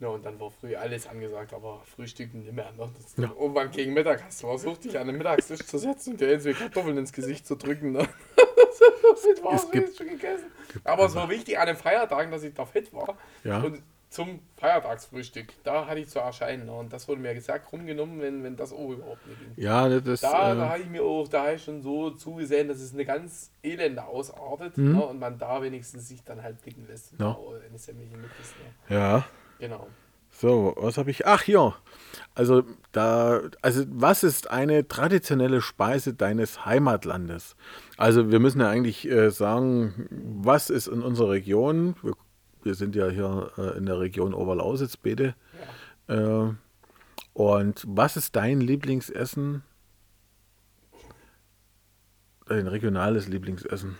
Ja, 0.00 0.08
und 0.08 0.24
dann 0.24 0.40
war 0.40 0.50
früh 0.50 0.74
alles 0.74 1.06
angesagt, 1.06 1.52
aber 1.52 1.82
Frühstücken 1.84 2.40
nicht 2.40 2.52
mehr. 2.52 2.72
Ne? 2.72 2.90
Das 2.96 3.16
ja. 3.18 3.30
Irgendwann 3.38 3.70
gegen 3.70 3.92
Mittag 3.92 4.24
hast 4.24 4.42
du 4.42 4.46
versucht, 4.46 4.84
dich 4.84 4.98
an 4.98 5.06
den 5.06 5.18
Mittagstisch 5.18 5.60
zu 5.66 5.78
setzen 5.78 6.12
und 6.12 6.20
dir 6.20 6.28
irgendwie 6.28 6.54
Kartoffeln 6.54 6.96
ins 6.96 7.12
Gesicht 7.12 7.46
zu 7.46 7.54
drücken. 7.54 7.92
Ne? 7.92 8.08
fit 9.16 9.44
war, 9.44 9.54
es 9.54 9.70
gibt, 9.70 9.96
schon 9.96 10.08
gegessen. 10.08 10.50
Gibt 10.72 10.86
aber 10.86 11.04
es 11.04 11.14
war 11.14 11.28
wichtig 11.28 11.58
an 11.58 11.66
den 11.66 11.76
Feiertagen, 11.76 12.32
dass 12.32 12.42
ich 12.42 12.54
da 12.54 12.64
fit 12.64 12.92
war. 12.94 13.16
Ja. 13.44 13.62
Und 13.62 13.82
zum 14.12 14.40
Feiertagsfrühstück, 14.56 15.46
da 15.64 15.86
hatte 15.86 16.00
ich 16.00 16.08
zu 16.08 16.18
erscheinen. 16.18 16.66
Ne? 16.66 16.72
Und 16.72 16.92
das 16.92 17.08
wurde 17.08 17.20
mir 17.20 17.34
gesagt, 17.34 17.72
rumgenommen, 17.72 18.20
wenn, 18.20 18.44
wenn 18.44 18.56
das 18.56 18.72
auch 18.72 18.90
überhaupt 18.90 19.26
nicht 19.26 19.40
ging. 19.40 19.64
Ja, 19.64 19.88
das 19.88 20.20
Da, 20.20 20.52
äh, 20.52 20.56
da 20.56 20.68
habe 20.68 20.82
ich 20.82 20.88
mir 20.88 21.02
auch, 21.02 21.26
da 21.28 21.44
habe 21.44 21.54
ich 21.54 21.64
schon 21.64 21.82
so 21.82 22.10
zugesehen, 22.10 22.68
dass 22.68 22.80
es 22.80 22.92
eine 22.92 23.04
ganz 23.04 23.50
elende 23.62 24.04
ausartet 24.04 24.76
mhm. 24.76 24.92
ne? 24.92 25.06
und 25.06 25.18
man 25.18 25.38
da 25.38 25.62
wenigstens 25.62 26.08
sich 26.08 26.22
dann 26.24 26.42
halt 26.42 26.60
blicken 26.60 26.86
lässt. 26.86 27.14
Ja. 27.18 27.36
Eine 27.68 27.78
sämtliche 27.78 28.16
Mittelste. 28.16 28.60
Ja. 28.88 29.24
Genau. 29.58 29.88
So, 30.30 30.74
was 30.76 30.96
habe 30.96 31.10
ich? 31.10 31.26
Ach 31.26 31.46
ja. 31.46 31.74
Also 32.34 32.64
da, 32.92 33.42
also 33.60 33.84
was 33.88 34.24
ist 34.24 34.50
eine 34.50 34.88
traditionelle 34.88 35.60
Speise 35.60 36.14
deines 36.14 36.64
Heimatlandes? 36.64 37.54
Also 37.98 38.30
wir 38.30 38.40
müssen 38.40 38.60
ja 38.60 38.68
eigentlich 38.68 39.08
äh, 39.08 39.30
sagen, 39.30 40.08
was 40.10 40.70
ist 40.70 40.86
in 40.86 41.02
unserer 41.02 41.30
Region? 41.30 41.94
Wir, 42.02 42.14
wir 42.64 42.74
sind 42.74 42.94
ja 42.94 43.08
hier 43.08 43.52
äh, 43.58 43.76
in 43.76 43.86
der 43.86 44.00
Region 44.00 44.34
Oberlausitz, 44.34 44.96
Bede. 44.96 45.34
Ja. 46.08 46.48
Äh, 46.48 46.54
und 47.34 47.84
was 47.86 48.16
ist 48.16 48.36
dein 48.36 48.60
Lieblingsessen? 48.60 49.62
Dein 52.46 52.66
regionales 52.66 53.28
Lieblingsessen? 53.28 53.96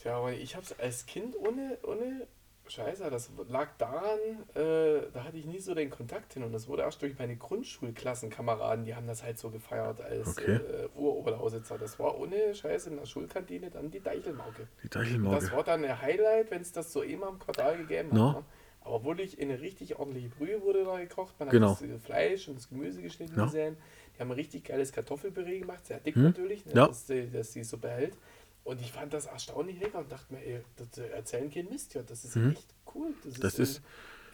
Tja, 0.00 0.28
ich 0.30 0.54
habe 0.54 0.64
es 0.64 0.78
als 0.78 1.06
Kind 1.06 1.34
ohne, 1.36 1.78
ohne 1.82 2.26
Scheiße, 2.66 3.10
das 3.10 3.30
lag 3.48 3.68
daran, 3.76 4.18
äh, 4.54 5.02
da 5.12 5.24
hatte 5.24 5.36
ich 5.36 5.44
nie 5.44 5.60
so 5.60 5.74
den 5.74 5.90
Kontakt 5.90 6.32
hin 6.32 6.42
und 6.42 6.52
das 6.52 6.66
wurde 6.66 6.82
erst 6.82 7.02
durch 7.02 7.18
meine 7.18 7.36
Grundschulklassenkameraden, 7.36 8.84
die 8.84 8.94
haben 8.94 9.06
das 9.06 9.22
halt 9.22 9.38
so 9.38 9.50
gefeiert 9.50 10.00
als 10.00 10.28
okay. 10.28 10.54
äh, 10.54 10.88
Uroberlausitzer. 10.94 11.76
Das 11.76 11.98
war 11.98 12.18
ohne 12.18 12.54
Scheiße 12.54 12.90
in 12.90 12.96
der 12.96 13.06
Schulkantine 13.06 13.70
dann 13.70 13.90
die 13.90 14.00
Deichelmauke. 14.00 14.68
Die 14.82 14.88
Deichelmauke. 14.88 15.36
Das 15.36 15.52
war 15.52 15.62
dann 15.62 15.84
ein 15.84 16.00
Highlight, 16.00 16.50
wenn 16.50 16.62
es 16.62 16.72
das 16.72 16.92
so 16.92 17.02
immer 17.02 17.28
im 17.28 17.38
Quartal 17.38 17.76
gegeben 17.76 18.10
no. 18.12 18.28
hat. 18.28 18.36
Ne? 18.36 18.44
Aber 18.80 19.04
wirklich 19.04 19.40
eine 19.40 19.60
richtig 19.60 19.98
ordentliche 19.98 20.28
Brühe 20.28 20.60
wurde 20.62 20.84
da 20.84 20.98
gekocht. 20.98 21.34
Man 21.38 21.48
genau. 21.48 21.70
hat 21.70 21.80
das 21.80 22.02
Fleisch 22.02 22.48
und 22.48 22.56
das 22.56 22.68
Gemüse 22.68 23.00
geschnitten 23.00 23.36
no. 23.36 23.44
gesehen. 23.44 23.76
Die 24.14 24.20
haben 24.20 24.30
ein 24.30 24.34
richtig 24.34 24.64
geiles 24.64 24.92
Kartoffelpüree 24.92 25.60
gemacht, 25.60 25.86
sehr 25.86 26.00
dick 26.00 26.14
hm? 26.14 26.22
natürlich, 26.22 26.66
ne, 26.66 26.72
ja. 26.74 26.86
dass, 26.86 27.06
die, 27.06 27.30
dass 27.30 27.52
die 27.52 27.64
so 27.64 27.78
behält. 27.78 28.16
Und 28.64 28.80
ich 28.80 28.90
fand 28.92 29.12
das 29.12 29.26
erstaunlich 29.26 29.78
lecker 29.78 29.98
und 29.98 30.10
dachte 30.10 30.32
mir, 30.32 30.40
ey, 30.44 30.60
das 30.76 30.96
erzählen 30.98 31.50
kein 31.50 31.68
Mist, 31.68 31.94
ja, 31.94 32.02
das 32.02 32.24
ist 32.24 32.34
Mhm. 32.36 32.52
echt 32.52 32.66
cool. 32.94 33.08
Das, 33.24 33.34
Das 33.40 33.58
ist, 33.58 33.70
ist- 33.78 33.82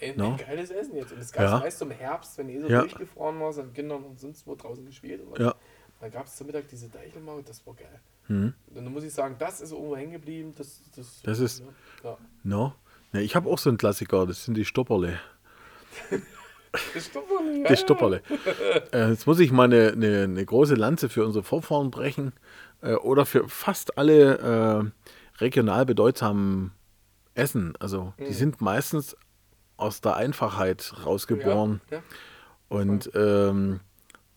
ein, 0.00 0.10
ein, 0.12 0.16
no. 0.16 0.30
ein 0.30 0.36
geiles 0.36 0.70
Essen 0.70 0.94
jetzt. 0.96 1.12
Und 1.12 1.20
das 1.20 1.32
gab 1.32 1.44
es 1.44 1.50
Ja. 1.50 1.58
meist 1.58 1.82
im 1.82 1.90
Herbst, 1.90 2.38
wenn 2.38 2.48
eh 2.48 2.60
so 2.60 2.68
Ja. 2.68 2.80
durchgefroren 2.80 3.40
war, 3.40 3.52
sind 3.52 3.74
Kindern 3.74 4.04
und 4.04 4.18
sonst 4.20 4.46
wo 4.46 4.54
draußen 4.54 4.86
gespielt. 4.86 5.20
Und 5.26 5.38
Ja. 5.38 5.54
Dann 6.00 6.10
gab 6.12 6.26
es 6.26 6.36
zum 6.36 6.46
Mittag 6.46 6.66
diese 6.68 6.88
Deichelmaul, 6.88 7.42
das 7.42 7.66
war 7.66 7.74
geil. 7.74 8.00
Hm. 8.28 8.54
Und 8.68 8.74
dann 8.74 8.90
muss 8.90 9.04
ich 9.04 9.12
sagen, 9.12 9.36
das 9.38 9.60
ist 9.60 9.72
irgendwo 9.72 9.96
hängen 9.96 10.12
geblieben. 10.12 10.54
Das, 10.56 10.80
das, 10.96 11.20
Das 11.22 11.38
ist- 11.40 11.62
Ja. 12.02 12.16
No? 12.42 12.74
Ja, 13.12 13.20
ich 13.20 13.34
habe 13.36 13.50
auch 13.50 13.58
so 13.58 13.68
einen 13.68 13.76
Klassiker, 13.76 14.24
das 14.26 14.44
sind 14.46 14.56
die 14.56 14.64
Stopperle. 14.64 15.18
Das 16.94 17.06
Stopperle. 17.06 17.64
Die 17.68 17.76
Stopperle. 17.76 18.22
äh, 18.92 19.08
jetzt 19.10 19.26
muss 19.26 19.40
ich 19.40 19.50
mal 19.50 19.64
eine, 19.64 19.90
eine, 19.90 20.22
eine 20.22 20.44
große 20.46 20.74
Lanze 20.76 21.08
für 21.08 21.24
unsere 21.26 21.42
Vorfahren 21.42 21.90
brechen 21.90 22.32
äh, 22.82 22.94
oder 22.94 23.26
für 23.26 23.48
fast 23.48 23.96
alle 23.98 24.92
äh, 25.38 25.40
regional 25.40 25.86
bedeutsamen 25.86 26.72
Essen. 27.34 27.74
Also 27.78 28.12
die 28.18 28.24
Mhm. 28.24 28.32
sind 28.32 28.60
meistens 28.60 29.16
aus 29.76 30.00
der 30.00 30.16
Einfachheit 30.16 30.92
rausgeboren. 31.06 31.80
Ja, 31.90 31.96
ja. 31.98 32.02
Und, 32.68 33.10
ähm, 33.14 33.80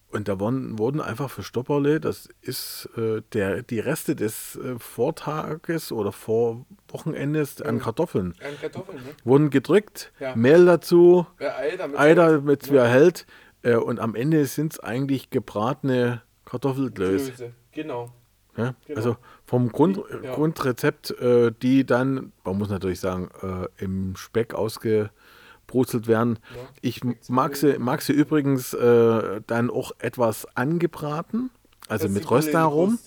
und 0.10 0.28
da 0.28 0.40
wurden, 0.40 0.78
wurden 0.80 1.02
einfach 1.02 1.30
für 1.30 1.44
Stopperle, 1.44 2.00
das 2.00 2.30
ist 2.42 2.88
äh, 2.98 3.22
der, 3.34 3.64
die 3.64 3.80
Reste 3.80 4.16
des 4.16 4.56
äh, 4.56 4.78
Vortages 4.80 5.92
oder 5.92 6.12
Vorwochenendes 6.12 7.62
an 7.62 7.76
Mhm. 7.76 7.80
Kartoffeln, 7.80 8.34
An 8.44 8.60
Kartoffeln, 8.62 8.98
ne? 8.98 9.10
wurden 9.24 9.50
gedrückt, 9.50 10.12
Ja. 10.20 10.36
Mehl 10.36 10.66
dazu, 10.66 11.26
Ei, 11.40 11.76
damit 11.78 12.00
Ei, 12.00 12.14
damit 12.16 12.64
es 12.64 12.72
wieder 12.72 12.88
hält. 12.88 13.26
Äh, 13.64 13.76
und 13.76 14.00
am 14.00 14.16
Ende 14.16 14.46
sind 14.46 14.74
es 14.74 14.80
eigentlich 14.80 15.30
gebratene 15.30 16.22
Kartoffelklöße. 16.46 17.32
Klöße. 17.32 17.54
Genau. 17.72 18.14
Ja? 18.58 18.76
Genau. 18.86 18.98
Also 18.98 19.18
vom 19.46 19.70
Grund, 19.72 20.00
Ja. 20.24 20.34
Grundrezept, 20.36 21.12
äh, 21.20 21.52
die 21.62 21.86
dann, 21.86 22.32
man 22.44 22.58
muss 22.58 22.70
natürlich 22.70 23.00
sagen, 23.00 23.30
äh, 23.42 23.84
im 23.84 24.16
Speck 24.16 24.54
ausgebrutzelt 24.54 26.08
werden. 26.08 26.40
Ja. 26.56 26.62
Ich 26.82 27.02
mag 27.30 27.56
sie, 27.56 27.78
mag 27.80 28.02
sie 28.02 28.14
übrigens 28.14 28.74
äh, 28.74 29.42
dann 29.48 29.70
auch 29.70 29.92
etwas 30.00 30.46
angebraten, 30.56 31.50
also 31.90 32.06
Dass 32.06 32.14
mit 32.14 32.24
die 32.24 32.28
Kruste 32.28 32.58
noch, 32.58 32.98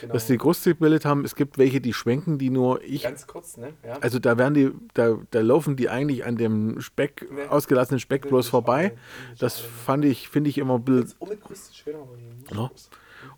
genau. 0.00 0.12
dass 0.12 0.26
die 0.28 0.38
Kruste 0.38 0.70
gebildet 0.70 1.04
haben. 1.04 1.24
Es 1.24 1.34
gibt 1.34 1.58
welche, 1.58 1.80
die 1.80 1.92
schwenken 1.92 2.38
die 2.38 2.50
nur. 2.50 2.80
Ich, 2.84 3.02
Ganz 3.02 3.26
kurz, 3.26 3.56
ne? 3.56 3.72
Also 4.00 4.20
da 4.20 4.38
werden 4.38 4.54
die, 4.54 4.70
da, 4.94 5.18
da 5.32 5.40
laufen 5.40 5.74
die 5.74 5.88
eigentlich 5.88 6.24
an 6.24 6.36
dem 6.36 6.80
Speck, 6.80 7.26
Nee. 7.28 7.46
ausgelassenen 7.48 7.98
Speck 7.98 8.28
bloß 8.28 8.48
vorbei. 8.48 8.96
Das 9.40 9.60
ne? 9.60 9.68
fand 9.84 10.04
ich, 10.04 10.28
finde 10.28 10.48
ich 10.48 10.58
immer. 10.58 10.80
Jetzt 10.88 11.16
ohne 11.18 11.36
Kruste 11.38 11.74
schön, 11.74 11.96
aber 11.96 12.16
nicht 12.16 12.52
Ja. 12.52 12.68
groß. 12.68 12.90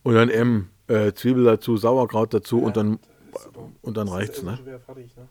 Und 0.02 0.14
dann 0.14 0.28
eben 0.28 0.70
äh, 0.88 1.12
Zwiebel 1.12 1.44
dazu, 1.44 1.76
Sauerkraut 1.76 2.34
dazu 2.34 2.58
und 2.58 2.76
Ja, 2.76 2.82
dann 2.82 2.98
und 3.82 3.96
dann 3.96 4.06
Das 4.06 4.14
ist 4.14 4.20
reicht's, 4.20 4.42
ne? 4.42 4.80
fertig, 4.84 5.16
ne? 5.16 5.28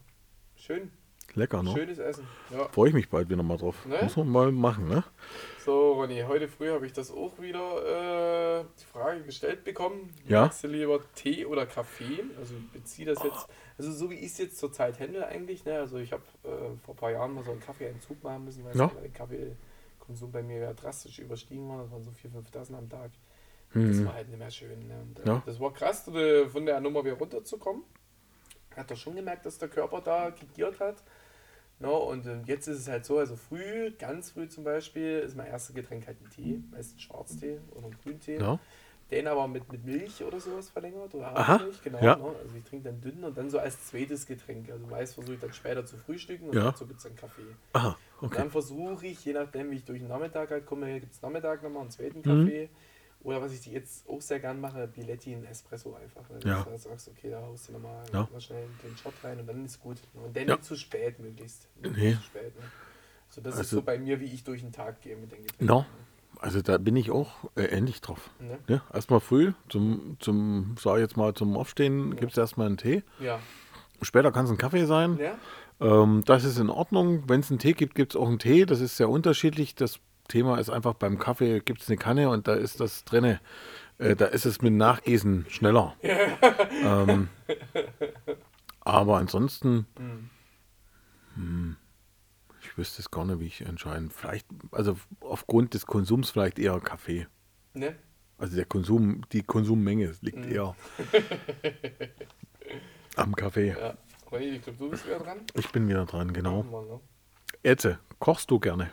Schön, 0.56 0.92
lecker, 1.36 1.62
ne? 1.64 1.72
schönes 1.72 2.00
Essen. 2.00 2.26
Ja. 2.50 2.68
Freue 2.70 2.90
ich 2.90 2.96
mich 2.96 3.10
bald 3.10 3.30
wieder 3.30 3.44
mal 3.44 3.58
drauf. 3.58 3.86
Ne? 3.86 4.00
Muss 4.02 4.16
man 4.18 4.28
mal 4.30 4.52
machen, 4.52 4.88
ne? 4.88 5.04
So, 5.64 5.94
Ronny, 5.94 6.24
heute 6.28 6.48
früh 6.48 6.70
habe 6.72 6.86
ich 6.88 6.94
das 6.94 7.12
auch 7.12 7.40
wieder 7.40 8.60
äh, 8.62 8.66
die 8.80 8.86
Frage 8.86 9.22
gestellt 9.24 9.64
bekommen. 9.64 10.10
Ja. 10.28 10.42
Magst 10.44 10.64
du 10.64 10.68
lieber 10.68 11.00
Tee 11.14 11.46
oder 11.46 11.66
Kaffee? 11.68 12.24
Also 12.40 12.56
ich 12.56 12.72
beziehe 12.72 13.08
das 13.08 13.22
jetzt, 13.24 13.48
also 13.78 13.92
so 13.92 14.10
wie 14.10 14.16
ich 14.16 14.32
es 14.32 14.38
jetzt 14.40 14.58
zurzeit 14.58 15.00
handle 15.00 15.26
eigentlich. 15.28 15.64
Ne? 15.66 15.78
Also 15.80 15.98
ich 15.98 16.12
habe 16.12 16.24
äh, 16.44 16.50
vor 16.84 16.96
ein 16.96 16.98
paar 16.98 17.12
Jahren 17.12 17.34
mal 17.36 17.44
so 17.44 17.52
einen 17.52 17.60
Kaffeeentzug 17.60 18.24
machen 18.24 18.46
müssen, 18.46 18.64
weil 18.66 18.76
Ja. 18.76 18.88
der 18.88 19.10
Kaffeekonsum 19.12 20.32
bei 20.32 20.42
mir 20.42 20.58
ja 20.60 20.74
drastisch 20.74 21.20
überstiegen 21.20 21.70
war. 21.70 21.84
Das 21.84 21.92
waren 21.92 22.04
so 22.04 22.10
4.000, 22.12 22.32
5 22.34 22.52
Tassen 22.52 22.76
am 22.76 22.90
Tag. 22.90 23.12
Das 23.74 23.84
Hm. 23.84 24.06
war 24.06 24.14
halt 24.16 24.28
nicht 24.30 24.40
mehr 24.40 24.52
schön. 24.52 24.88
Ne? 24.88 24.96
Und, 25.02 25.20
äh, 25.20 25.28
Ja. 25.28 25.44
Das 25.46 25.60
war 25.60 25.74
krass, 25.74 26.04
von 26.04 26.66
der 26.66 26.80
Nummer 26.82 27.04
wieder 27.06 27.16
runterzukommen. 27.16 27.84
Hat 28.76 28.90
er 28.90 28.98
schon 28.98 29.16
gemerkt, 29.16 29.46
dass 29.46 29.58
der 29.58 29.70
Körper 29.70 30.02
da 30.02 30.30
gigiert 30.30 30.80
hat. 30.80 30.96
No, 31.80 31.98
und 31.98 32.26
äh, 32.28 32.42
jetzt 32.46 32.68
ist 32.68 32.78
es 32.80 32.88
halt 32.88 33.06
so, 33.06 33.18
also 33.18 33.36
früh, 33.36 33.92
ganz 33.98 34.32
früh 34.32 34.48
zum 34.48 34.64
Beispiel, 34.64 35.20
ist 35.20 35.36
mein 35.36 35.48
erstes 35.48 35.74
Getränk 35.76 36.06
halt 36.06 36.18
ein 36.22 36.30
Tee, 36.30 36.62
meistens 36.72 37.02
Schwarztee 37.02 37.60
oder 37.72 37.88
ein 37.88 37.96
Grüntee. 38.04 38.38
Ja. 38.40 38.60
Den 39.10 39.28
aber 39.28 39.48
mit, 39.48 39.70
mit 39.72 39.84
Milch 39.84 40.24
oder 40.24 40.40
sowas 40.40 40.70
verlängert 40.70 41.14
oder 41.16 41.34
Hafermilch, 41.34 41.82
genau. 41.82 42.02
ja. 42.02 42.16
Ne? 42.16 42.24
Also 42.44 42.56
ich 42.56 42.64
trinke 42.64 42.90
dann 42.90 43.02
dünn 43.02 43.24
und 43.24 43.36
dann 43.38 43.50
so 43.50 43.58
als 43.60 43.88
zweites 43.88 44.26
Getränk. 44.28 44.70
Also 44.72 44.86
meist 44.88 45.16
versuche 45.16 45.34
ich 45.36 45.42
dann 45.42 45.52
später 45.54 45.86
zu 45.86 45.98
frühstücken 45.98 46.50
und 46.50 46.56
Ja. 46.56 46.66
dazu 46.66 46.86
gibt 46.86 47.00
es 47.00 47.04
dann 47.04 47.16
Kaffee. 47.16 47.42
Aha, 47.74 47.98
Und 48.22 48.28
okay. 48.28 48.38
dann 48.38 48.52
versuche 48.52 49.08
ich, 49.08 49.26
je 49.26 49.34
nachdem 49.34 49.72
wie 49.72 49.78
ich 49.78 49.84
durch 49.84 50.00
den 50.00 50.08
Nachmittag 50.08 50.52
halt 50.52 50.66
komme, 50.66 51.00
gibt 51.00 51.14
es 51.14 51.22
Nachmittag 51.22 51.62
nochmal 51.64 51.82
einen 51.82 51.92
zweiten 51.92 52.20
Mhm. 52.20 52.70
Oder 53.24 53.42
was 53.42 53.54
ich 53.54 53.66
jetzt 53.68 54.08
auch 54.10 54.20
sehr 54.22 54.40
gern 54.40 54.60
mache, 54.60 54.88
Biletti 54.88 55.34
in 55.34 55.46
Espresso 55.46 55.94
einfach. 55.94 56.24
Weil 56.30 56.44
Ja. 56.48 56.64
du 56.64 56.78
sagst, 56.78 57.08
okay, 57.10 57.30
da 57.30 57.42
haust 57.42 57.70
du 57.70 57.74
nochmal 57.74 58.04
Ja. 58.12 58.28
mal 58.32 58.42
schnell 58.42 58.66
den 58.84 58.98
Shot 58.98 59.14
rein 59.24 59.40
und 59.40 59.48
dann 59.48 59.64
ist 59.66 59.80
gut. 59.80 59.98
Und 60.14 60.36
dann 60.36 60.48
Ja. 60.48 60.56
nicht 60.56 60.66
zu 60.66 60.76
spät 60.76 61.20
möglichst. 61.20 61.68
Nicht 61.82 61.96
Nee. 61.98 62.14
zu 62.16 62.24
spät, 62.24 62.56
ne? 62.60 62.66
So, 63.30 63.42
das 63.42 63.54
ist 63.54 63.60
Also- 63.60 63.76
so 63.78 63.82
bei 63.84 63.98
mir, 64.00 64.20
wie 64.20 64.26
ich 64.26 64.44
durch 64.44 64.62
den 64.62 64.72
Tag 64.72 65.02
gehe 65.02 65.16
mit 65.16 65.32
den 65.32 65.44
Getränken. 65.44 65.66
No. 65.66 65.86
Also 66.40 66.62
da 66.62 66.78
bin 66.80 66.96
ich 66.96 67.12
auch 67.12 67.30
äh, 67.56 67.66
ähnlich 67.66 68.02
drauf. 68.02 68.32
Ne? 68.40 68.58
Ja, 68.68 68.82
erstmal 68.94 69.20
früh, 69.20 69.54
zum, 69.70 70.18
zum, 70.20 70.76
sag 70.80 70.96
ich 70.96 71.02
jetzt 71.02 71.16
mal, 71.18 71.34
zum 71.36 71.56
Aufstehen 71.56 72.16
gibt 72.16 72.32
es 72.32 72.38
erstmal 72.40 72.66
einen 72.68 72.78
Tee. 72.78 73.04
Ja. 73.20 73.40
Später 74.02 74.32
kann 74.32 74.46
es 74.46 74.52
ein 74.52 74.58
Kaffee 74.58 74.86
sein. 74.86 75.20
Ja? 75.20 75.38
Ähm, 75.80 76.24
das 76.26 76.44
ist 76.44 76.58
in 76.58 76.70
Ordnung. 76.72 77.30
Wenn 77.30 77.42
es 77.42 77.52
einen 77.52 77.60
Tee 77.60 77.74
gibt, 77.74 77.94
gibt 77.94 78.14
es 78.16 78.20
auch 78.20 78.28
einen 78.28 78.40
Tee. 78.40 78.66
Das 78.66 78.80
ist 78.82 78.98
sehr 78.98 79.10
unterschiedlich. 79.10 79.76
Das 79.76 80.00
Thema 80.32 80.58
ist 80.60 80.70
einfach 80.70 80.94
beim 80.94 81.20
Kaffee 81.20 81.60
gibt 81.60 81.82
es 81.82 81.90
eine 81.90 81.98
Kanne 81.98 82.30
und 82.30 82.48
da 82.48 82.54
ist 82.54 82.80
das 82.80 83.04
drinne. 83.04 83.42
Äh, 83.98 84.16
da 84.16 84.26
ist 84.26 84.46
es 84.46 84.62
mit 84.62 84.74
Nachgießen 84.74 85.46
schneller. 85.50 85.96
ähm, 86.02 87.28
aber 88.80 89.18
ansonsten, 89.18 89.86
hm, 91.36 91.76
ich 92.62 92.78
wüsste 92.78 93.02
es 93.02 93.12
gar 93.12 93.26
nicht, 93.26 93.40
wie 93.40 93.48
ich 93.48 93.62
entscheiden. 93.62 94.10
Vielleicht, 94.10 94.48
also 94.72 94.98
aufgrund 95.20 95.74
des 95.74 95.86
Konsums 95.86 96.30
vielleicht 96.30 96.60
eher 96.60 96.80
Kaffee. 96.80 97.28
Ne? 97.74 97.96
Also 98.38 98.56
der 98.56 98.66
Konsum, 98.66 99.22
die 99.34 99.44
Konsummenge 99.44 100.14
liegt 100.22 100.46
eher 100.46 100.76
am 103.18 103.36
Kaffee. 103.36 103.76
Ja. 103.78 103.96
Ich 104.40 104.62
glaube, 104.62 104.80
du 104.80 104.90
bist 104.90 105.06
wieder 105.06 105.20
dran. 105.20 105.42
Ich 105.56 105.70
bin 105.72 105.90
wieder 105.90 106.06
dran, 106.06 106.32
genau. 106.32 106.64
Mann, 106.64 106.88
ne? 106.88 107.00
Etze, 107.64 108.00
kochst 108.20 108.50
du 108.50 108.60
gerne? 108.60 108.92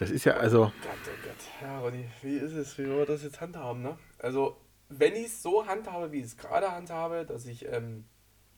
Das 0.00 0.10
ist 0.10 0.24
ja 0.24 0.34
also, 0.34 0.60
Gott, 0.64 0.72
oh 1.06 1.26
Gott. 1.26 1.36
Ja, 1.62 1.78
Ronny, 1.80 2.06
wie 2.22 2.36
ist 2.36 2.52
es? 2.52 2.76
Wie 2.78 2.86
wollen 2.88 2.98
wir 2.98 3.06
das 3.06 3.22
jetzt 3.22 3.40
handhaben, 3.40 3.82
ne? 3.82 3.96
Also, 4.18 4.56
wenn 4.88 5.14
ich 5.14 5.26
es 5.26 5.42
so 5.42 5.66
handhabe, 5.66 6.10
wie 6.10 6.18
ich 6.18 6.24
es 6.24 6.36
gerade 6.36 6.72
handhabe, 6.72 7.24
dass 7.24 7.46
ich 7.46 7.66
ähm, 7.66 8.04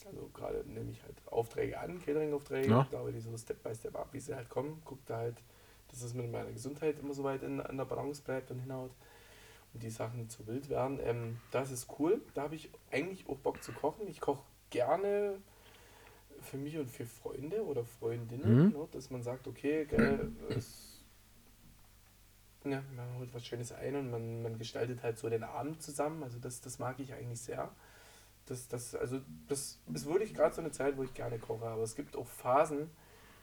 Also 0.07 0.31
gerade 0.33 0.65
nehme 0.67 0.91
ich 0.91 1.03
halt 1.03 1.15
Aufträge 1.27 1.79
an, 1.79 2.01
Catering-Aufträge, 2.05 2.69
Ja. 2.71 2.87
da 2.91 3.01
aber 3.01 3.13
die 3.13 3.21
so 3.21 3.37
Step 3.37 3.63
by 3.63 3.75
Step 3.75 3.95
ab, 3.97 4.09
wie 4.13 4.21
sie 4.21 4.35
halt 4.35 4.49
kommen, 4.49 4.81
gucke 4.85 5.03
da 5.07 5.19
halt, 5.19 5.37
dass 5.91 6.03
es 6.03 6.15
mit 6.15 6.31
meiner 6.31 6.51
Gesundheit 6.51 6.99
immer 7.01 7.13
so 7.15 7.23
weit 7.25 7.43
in, 7.43 7.61
an 7.61 7.77
der 7.77 7.85
Balance 7.85 8.23
bleibt 8.23 8.51
und 8.51 8.61
hinhaut 8.61 8.91
und 9.75 9.83
die 9.83 9.91
Sachen 9.91 10.19
nicht 10.21 10.31
zu 10.33 10.47
wild 10.47 10.69
werden. 10.71 10.99
Ähm, 11.05 11.39
das 11.51 11.71
ist 11.71 11.89
cool, 11.99 12.21
da 12.35 12.43
habe 12.43 12.55
ich 12.55 12.71
eigentlich 12.91 13.29
auch 13.29 13.37
Bock 13.39 13.63
zu 13.63 13.73
kochen. 13.73 14.07
Ich 14.09 14.21
koche 14.21 14.43
gerne 14.71 15.39
für 16.41 16.57
mich 16.57 16.77
und 16.79 16.91
für 16.91 17.05
Freunde 17.07 17.65
oder 17.65 17.85
Freundinnen, 17.85 18.67
Mhm. 18.67 18.73
ne, 18.73 18.89
dass 18.93 19.11
man 19.11 19.23
sagt, 19.23 19.47
okay, 19.47 19.85
gell, 19.87 20.33
es, 20.57 20.92
ja, 22.65 22.83
man 22.97 23.19
holt 23.19 23.33
was 23.35 23.45
Schönes 23.47 23.73
ein 23.73 23.97
und 23.97 24.11
man, 24.11 24.43
man 24.43 24.59
gestaltet 24.59 25.03
halt 25.03 25.19
so 25.19 25.29
den 25.29 25.43
Abend 25.45 25.83
zusammen. 25.83 26.23
Also 26.23 26.39
das, 26.39 26.61
das 26.61 26.79
mag 26.79 26.99
ich 27.01 27.13
eigentlich 27.15 27.41
sehr. 27.41 27.71
Das, 28.47 28.69
das, 28.69 28.95
also 28.95 29.21
das 29.49 29.79
ist 29.93 30.07
wirklich 30.07 30.35
gerade 30.35 30.55
so 30.55 30.61
eine 30.61 30.71
Zeit, 30.73 30.97
wo 30.97 31.03
ich 31.03 31.15
gerne 31.15 31.39
koche. 31.39 31.65
Aber 31.67 31.83
es 31.83 31.95
gibt 31.95 32.17
auch 32.17 32.27
Phasen, 32.27 32.91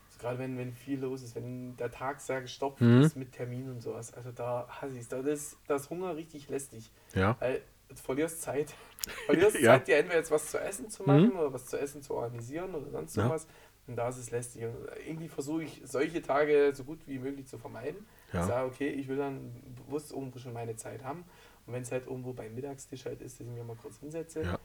also 0.08 0.18
gerade 0.18 0.38
wenn, 0.38 0.58
wenn 0.58 0.72
viel 0.72 1.00
los 1.00 1.22
ist, 1.22 1.34
wenn 1.34 1.76
der 1.76 1.90
Tag 1.90 2.20
sehr 2.20 2.40
gestopft 2.42 2.80
Mhm. 2.80 3.02
ist 3.02 3.16
mit 3.16 3.32
Terminen 3.32 3.70
und 3.70 3.80
sowas. 3.80 4.12
Also 4.14 4.32
da 4.32 4.66
hasse 4.68 4.94
ich 4.94 5.00
es. 5.02 5.08
Da 5.08 5.18
ist 5.20 5.56
das 5.66 5.88
Hunger 5.90 6.16
richtig 6.16 6.48
lästig. 6.48 6.90
Ja. 7.14 7.36
Weil 7.40 7.62
du 7.88 7.96
verlierst 7.96 8.42
Zeit. 8.42 8.74
Du 9.04 9.10
verlierst 9.26 9.58
Ja. 9.60 9.72
Zeit, 9.74 9.88
dir 9.88 9.96
entweder 9.96 10.18
jetzt 10.18 10.30
was 10.30 10.50
zu 10.50 10.60
essen 10.60 10.90
zu 10.90 11.02
machen 11.04 11.32
oder 11.32 11.52
was 11.52 11.66
zu 11.66 11.78
essen 11.78 12.02
zu 12.02 12.14
organisieren 12.14 12.74
oder 12.74 12.90
sonst 12.90 13.16
Ja. 13.16 13.24
sowas. 13.24 13.46
Und 13.86 13.96
da 13.96 14.08
ist 14.08 14.18
es 14.18 14.30
lästig. 14.30 14.64
Und 14.64 14.74
irgendwie 15.06 15.28
versuche 15.28 15.64
ich 15.64 15.80
solche 15.84 16.22
Tage 16.22 16.72
so 16.74 16.84
gut 16.84 17.00
wie 17.06 17.18
möglich 17.18 17.46
zu 17.48 17.58
vermeiden. 17.58 18.06
Ja. 18.32 18.40
Ich 18.40 18.46
sage, 18.46 18.66
okay, 18.66 18.88
ich 18.88 19.08
will 19.08 19.16
dann 19.16 19.52
bewusst 19.86 20.12
irgendwo 20.12 20.38
schon 20.38 20.52
meine 20.52 20.76
Zeit 20.76 21.02
haben. 21.04 21.24
Und 21.66 21.72
wenn 21.74 21.82
es 21.82 21.92
halt 21.92 22.06
irgendwo 22.06 22.32
beim 22.32 22.54
Mittagstisch 22.54 23.04
halt 23.04 23.20
ist, 23.20 23.40
dass 23.40 23.46
ich 23.46 23.52
mir 23.52 23.64
mal 23.64 23.76
kurz 23.76 23.98
hinsetze. 23.98 24.42
Ja. 24.42 24.58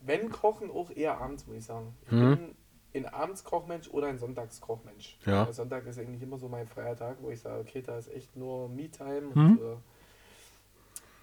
Wenn 0.00 0.30
Kochen 0.30 0.70
auch 0.70 0.90
eher 0.90 1.18
abends, 1.20 1.46
muss 1.46 1.56
ich 1.56 1.64
sagen. 1.64 1.94
Ich 2.06 2.12
Mhm. 2.12 2.36
bin 2.36 2.56
ein 3.04 3.06
Abendskochmensch 3.06 3.88
oder 3.88 4.08
ein 4.08 4.18
Sonntagskochmensch. 4.18 5.18
Ja. 5.24 5.44
Der 5.44 5.52
Sonntag 5.54 5.86
ist 5.86 5.98
eigentlich 5.98 6.22
immer 6.22 6.38
so 6.38 6.48
mein 6.48 6.66
freier 6.66 6.96
Tag, 6.96 7.16
wo 7.20 7.30
ich 7.30 7.40
sage, 7.40 7.60
okay, 7.60 7.82
da 7.82 7.96
ist 7.98 8.08
echt 8.12 8.36
nur 8.36 8.68
Me-Time 8.68 9.28
und 9.28 9.36
Mhm. 9.36 9.58
äh, 9.58 9.76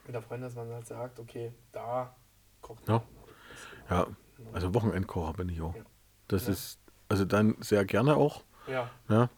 mit 0.05 0.15
der 0.15 0.21
Freundin, 0.21 0.47
dass 0.47 0.55
man 0.55 0.69
halt 0.73 0.87
sagt, 0.87 1.19
okay, 1.19 1.51
da 1.71 2.15
kocht 2.61 2.87
Ja. 2.87 2.95
man. 2.95 3.03
Ja, 3.89 4.07
also 4.53 4.73
Wochenendkocher 4.73 5.33
bin 5.33 5.49
ich 5.49 5.61
auch. 5.61 5.75
Ja. 5.75 5.83
Das 6.27 6.45
Ja. 6.47 6.53
ist, 6.53 6.79
also 7.09 7.25
dann 7.25 7.55
sehr 7.59 7.85
gerne 7.85 8.15
auch. 8.15 8.43
Ja, 8.67 8.89
Ja. 9.09 9.29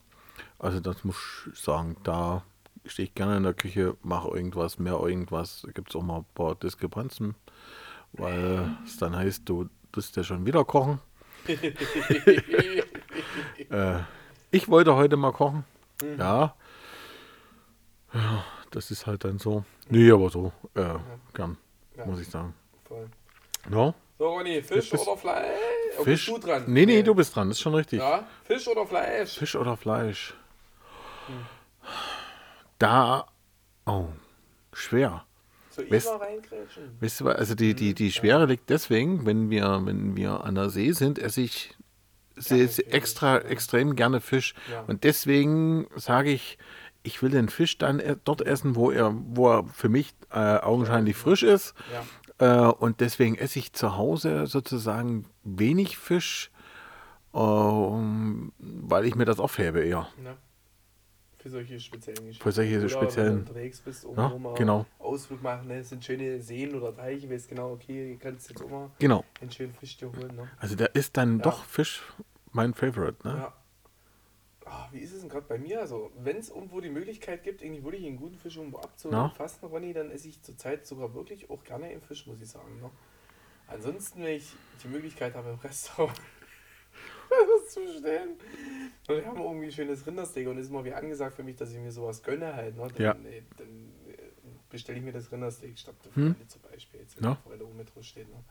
Also 0.59 0.79
das 0.79 1.03
muss 1.03 1.17
ich 1.51 1.59
sagen, 1.59 1.97
da 2.03 2.43
stehe 2.85 3.07
ich 3.07 3.15
gerne 3.15 3.37
in 3.37 3.43
der 3.43 3.53
Küche, 3.53 3.95
mache 4.03 4.29
irgendwas, 4.29 4.79
mehr 4.79 4.93
irgendwas. 4.99 5.61
Da 5.65 5.71
gibt 5.71 5.89
es 5.89 5.95
auch 5.95 6.01
mal 6.03 6.17
ein 6.19 6.25
paar 6.35 6.55
Diskrepanzen, 6.55 7.35
weil 8.13 8.75
es 8.85 8.97
dann 8.97 9.15
heißt, 9.15 9.47
du 9.47 9.69
tust 9.91 10.15
ja 10.17 10.23
schon 10.23 10.45
wieder 10.45 10.63
kochen. 10.65 10.99
Äh, 13.69 13.99
ich 14.51 14.67
wollte 14.67 14.95
heute 14.95 15.15
mal 15.17 15.31
kochen. 15.31 15.63
Ja. 16.17 16.55
Ja, 18.13 18.43
das 18.71 18.91
ist 18.91 19.07
halt 19.07 19.23
dann 19.23 19.39
so. 19.39 19.63
Nee, 19.89 20.11
aber 20.11 20.29
so, 20.29 20.51
äh, 20.75 20.95
gern, 21.33 21.57
Ja. 21.97 22.05
muss 22.05 22.19
ich 22.19 22.27
sagen. 22.27 22.53
voll. 22.85 23.07
Ja, 23.69 23.93
So, 24.21 24.27
Ronny, 24.27 24.61
Fisch 24.61 24.93
oder 24.93 25.17
Fleisch? 25.17 25.49
Oh, 25.97 26.03
Fisch. 26.03 26.27
Bist 26.27 26.43
du 26.43 26.47
dran? 26.47 26.65
Nee, 26.67 26.85
nee, 26.85 27.01
du 27.01 27.15
bist 27.15 27.35
dran, 27.35 27.47
das 27.47 27.57
ist 27.57 27.61
schon 27.61 27.73
richtig. 27.73 28.01
Ja, 28.01 28.27
Fisch 28.43 28.67
oder 28.67 28.85
Fleisch? 28.85 29.35
Fisch 29.35 29.55
oder 29.55 29.75
Fleisch? 29.75 30.35
Hm. 31.25 31.45
Da, 32.77 33.25
oh, 33.87 34.09
schwer. 34.73 35.25
Mal 35.75 36.17
reingrätschen? 36.17 36.97
Weißt 36.99 37.21
du, 37.21 37.29
also 37.29 37.55
die, 37.55 37.69
Hm, 37.69 37.75
die, 37.77 37.93
die 37.95 38.11
Schwere 38.11 38.45
liegt 38.45 38.69
deswegen, 38.69 39.25
wenn 39.25 39.49
wir, 39.49 39.81
wenn 39.85 40.15
wir 40.15 40.43
an 40.43 40.53
der 40.53 40.69
See 40.69 40.91
sind, 40.91 41.17
esse 41.17 41.41
ich 41.41 41.75
sehr, 42.35 42.69
extra, 42.93 43.37
ja. 43.41 43.45
extrem 43.45 43.95
gerne 43.95 44.21
Fisch. 44.21 44.53
Ja. 44.71 44.81
Und 44.81 45.03
deswegen 45.03 45.87
sage 45.95 46.29
ich, 46.29 46.59
ich 47.01 47.23
will 47.23 47.31
den 47.31 47.49
Fisch 47.49 47.79
dann 47.79 47.99
e- 47.99 48.17
dort 48.23 48.41
essen, 48.41 48.75
wo 48.75 48.91
er, 48.91 49.15
wo 49.15 49.49
er 49.49 49.63
für 49.65 49.89
mich 49.89 50.13
äh, 50.31 50.57
augenscheinlich 50.57 51.15
frisch 51.17 51.43
ist. 51.43 51.73
Ja. 51.91 52.03
Äh, 52.41 52.65
und 52.65 52.99
deswegen 53.01 53.35
esse 53.35 53.59
ich 53.59 53.71
zu 53.71 53.95
Hause 53.97 54.47
sozusagen 54.47 55.25
wenig 55.43 55.97
Fisch, 55.97 56.51
ähm, 57.33 58.51
weil 58.59 59.05
ich 59.05 59.15
mir 59.15 59.25
das 59.25 59.39
aufhebe 59.39 59.79
eher. 59.81 60.07
Ne? 60.21 60.35
Für 61.37 61.49
solche 61.49 61.79
speziellen 61.79 62.17
Geschichten. 62.25 62.43
Für 62.43 62.51
solche 62.51 62.77
Oder 62.79 62.89
speziellen- 62.89 63.27
Wenn 63.37 63.45
du 63.45 63.49
unterwegs 63.51 63.79
bist, 63.81 64.03
irgendwo 64.03 64.21
Ja, 64.21 64.37
mal 64.37 64.53
genau. 64.55 64.85
Ausflug 64.99 65.41
machen, 65.41 65.67
ne? 65.67 65.77
es 65.79 65.89
sind 65.89 66.03
schöne 66.03 66.39
Seen 66.41 66.75
oder 66.75 66.95
Teiche, 66.95 67.29
weißt 67.29 67.49
genau, 67.49 67.71
okay, 67.73 68.13
du 68.13 68.19
kannst 68.19 68.49
jetzt 68.49 68.61
auch 68.63 68.69
mal 68.69 68.91
Genau. 68.99 69.23
einen 69.39 69.51
schönen 69.51 69.73
Fisch 69.73 69.97
dir 69.97 70.11
holen. 70.11 70.35
Ne? 70.35 70.47
Also 70.57 70.75
da 70.75 70.85
ist 70.85 71.17
dann 71.17 71.37
Ja. 71.37 71.43
doch 71.43 71.63
Fisch 71.63 72.01
mein 72.51 72.73
Favorite. 72.73 73.17
Ne? 73.27 73.35
Ja. 73.37 73.53
Ah, 74.73 74.87
wie 74.93 74.99
ist 74.99 75.11
es 75.11 75.19
denn 75.19 75.27
gerade 75.27 75.45
bei 75.47 75.57
mir? 75.57 75.81
Also, 75.81 76.11
wenn 76.15 76.37
es 76.37 76.47
irgendwo 76.49 76.79
die 76.79 76.89
Möglichkeit 76.89 77.43
gibt, 77.43 77.61
irgendwie 77.61 77.83
wirklich 77.83 78.05
einen 78.05 78.15
guten 78.15 78.37
Fisch 78.37 78.55
irgendwo 78.55 78.77
abzufassen, 78.77 79.67
Ronny, 79.67 79.91
dann 79.91 80.09
esse 80.11 80.29
ich 80.29 80.41
zurzeit 80.41 80.87
sogar 80.87 81.13
wirklich 81.13 81.49
auch 81.49 81.61
gerne 81.65 81.87
einen 81.87 82.01
Fisch, 82.01 82.25
muss 82.25 82.39
ich 82.39 82.47
sagen. 82.49 82.79
Ne? 82.79 82.89
Ansonsten, 83.67 84.23
wenn 84.23 84.37
ich 84.37 84.53
die 84.81 84.87
Möglichkeit 84.87 85.35
habe, 85.35 85.49
im 85.49 85.55
Restaurant 85.59 86.17
was 87.29 87.73
zu 87.73 87.81
bestellen, 87.81 88.37
und 89.09 89.15
wir 89.17 89.25
haben 89.25 89.41
irgendwie 89.41 89.65
ein 89.65 89.71
schönes 89.73 90.07
Rindersteak 90.07 90.47
und 90.47 90.57
ist 90.57 90.69
immer 90.69 90.85
wie 90.85 90.93
angesagt 90.93 91.35
für 91.35 91.43
mich, 91.43 91.57
dass 91.57 91.71
ich 91.71 91.77
mir 91.77 91.91
sowas 91.91 92.23
gönne 92.23 92.55
halt. 92.55 92.77
Ne? 92.77 92.87
Dann, 92.93 93.03
Ja. 93.03 93.11
äh, 93.29 93.43
dann 93.57 93.91
äh, 94.07 94.17
bestelle 94.69 94.99
ich 94.99 95.03
mir 95.03 95.11
das 95.11 95.29
Rindersteak 95.33 95.77
statt 95.77 95.95
der 96.05 96.15
Hm. 96.15 96.31
Forelle 96.33 96.47
zum 96.47 96.61
Beispiel, 96.61 97.01
jetzt 97.01 97.17
wenn 97.17 97.25
Ja. 97.25 97.29
ja. 97.31 97.35
Forelle 97.43 97.65
oben 97.65 97.75
mit 97.75 97.91
steht. 98.05 98.29
Ne? 98.29 98.41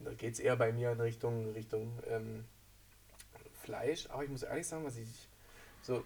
Da 0.00 0.12
geht 0.12 0.34
es 0.34 0.38
eher 0.40 0.56
bei 0.56 0.70
mir 0.70 0.92
in 0.92 1.00
Richtung, 1.00 1.52
Richtung 1.52 1.98
ähm, 2.10 2.44
Fleisch, 3.62 4.06
aber 4.10 4.22
ich 4.22 4.28
muss 4.28 4.42
ehrlich 4.42 4.66
sagen, 4.66 4.84
was 4.84 4.98
ich 4.98 5.28
so, 5.86 6.04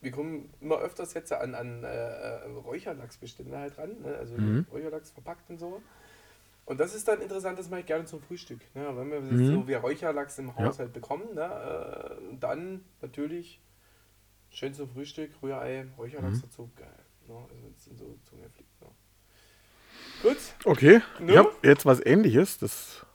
wir 0.00 0.12
kommen 0.12 0.52
immer 0.60 0.78
öfters 0.78 1.14
jetzt 1.14 1.32
an, 1.32 1.54
an 1.54 1.84
äh, 1.84 1.88
äh, 1.88 2.46
Räucherlachsbestände 2.48 3.58
halt 3.58 3.78
ran, 3.78 4.00
ne? 4.02 4.16
also 4.18 4.34
Mhm. 4.36 4.66
Räucherlachs 4.72 5.10
verpackt 5.10 5.50
und 5.50 5.58
so. 5.58 5.82
Und 6.66 6.80
das 6.80 6.94
ist 6.94 7.08
dann 7.08 7.20
interessant, 7.22 7.58
das 7.58 7.70
mache 7.70 7.80
ich 7.80 7.86
gerne 7.86 8.04
zum 8.06 8.20
Frühstück. 8.22 8.60
Ne? 8.74 8.96
Wenn 8.96 9.10
wir 9.10 9.22
Mhm. 9.22 9.44
so 9.44 9.68
wie 9.68 9.74
Räucherlachs 9.74 10.38
im 10.38 10.56
Haushalt 10.56 10.92
bekommen, 10.92 11.34
ne? 11.34 11.44
äh, 12.20 12.36
dann 12.40 12.84
natürlich 13.02 13.60
schön 14.50 14.74
zum 14.74 14.88
Frühstück, 14.88 15.32
Rührei, 15.42 15.86
Räucherlachs 15.98 16.40
Mhm. 16.40 16.42
dazu, 16.42 16.70
geil. 16.76 16.88
Ne? 17.28 17.34
Also 17.50 17.62
wenn 17.64 17.74
es 17.76 17.84
dann 17.86 17.96
so 17.96 18.18
zu 18.24 18.36
mir 18.36 18.50
fliegt. 18.50 18.80
Ne? 18.82 18.88
Gut, 20.22 20.36
Okay, 20.64 21.00
Ne? 21.18 21.32
ich 21.32 21.36
habe 21.36 21.50
jetzt 21.62 21.86
was 21.86 22.04
ähnliches. 22.04 22.58
Das, 22.58 23.06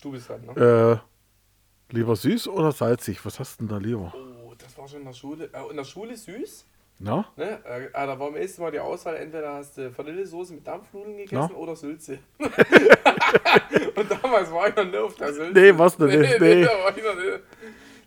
du 0.00 0.10
bist 0.12 0.28
dran. 0.28 0.44
Ne? 0.46 0.56
äh, 0.56 0.96
lieber 1.90 2.16
süß 2.16 2.48
oder 2.48 2.72
salzig? 2.72 3.24
Was 3.26 3.40
hast 3.40 3.60
du 3.60 3.66
denn 3.66 3.68
da 3.68 3.78
lieber? 3.78 4.14
Oh, 4.14 4.18
war 4.80 4.88
schon 4.88 5.00
in 5.00 5.06
der 5.06 5.12
Schule. 5.12 5.50
Äh, 5.52 5.70
in 5.70 5.76
der 5.76 5.84
Schule 5.84 6.16
süß. 6.16 6.66
Na? 7.02 7.24
Ne? 7.36 7.58
Äh, 7.64 7.88
ah, 7.94 8.06
da 8.06 8.18
war 8.18 8.28
am 8.28 8.36
ersten 8.36 8.60
Mal 8.62 8.70
die 8.72 8.78
Auswahl, 8.80 9.16
entweder 9.16 9.54
hast 9.54 9.78
du 9.78 9.96
Vanillesoße 9.96 10.52
mit 10.52 10.66
Dampfnudeln 10.66 11.16
gegessen 11.16 11.34
Ja. 11.34 11.56
oder 11.56 11.74
Sülze. 11.74 12.18
und 12.38 14.10
damals 14.10 14.50
war 14.52 14.68
ich 14.68 14.76
noch 14.76 14.84
nicht 14.84 14.96
auf 14.96 15.14
der 15.16 15.32
Sülze. 15.32 15.52
Nee, 15.58 15.78
warst 15.78 15.98
du 16.00 16.06
nicht, 16.06 16.40
nee. 16.40 16.62
da 16.62 16.70
war 16.84 16.96
ich 16.96 17.02
noch 17.02 17.14
nicht. 17.14 17.40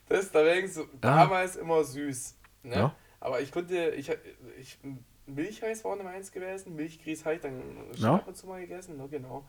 Deswegen 0.09 0.67
so, 0.67 0.85
damals 1.01 1.55
immer 1.55 1.83
süß. 1.83 2.35
Ne? 2.63 2.75
Ja. 2.75 2.95
Aber 3.19 3.41
ich 3.41 3.51
konnte, 3.51 3.89
ich, 3.91 4.11
ich 4.59 4.77
Milchreis 5.25 5.83
war 5.85 5.95
Nummer 5.95 6.09
eins 6.11 6.31
gewesen, 6.31 6.75
Milchgrieß 6.75 7.25
halt 7.25 7.43
dann 7.45 7.61
schon 7.95 8.03
Ja. 8.03 8.15
ab 8.15 8.27
und 8.27 8.35
zu 8.37 8.45
mal 8.47 8.61
gegessen, 8.61 8.97
ne? 8.97 9.07
genau. 9.09 9.43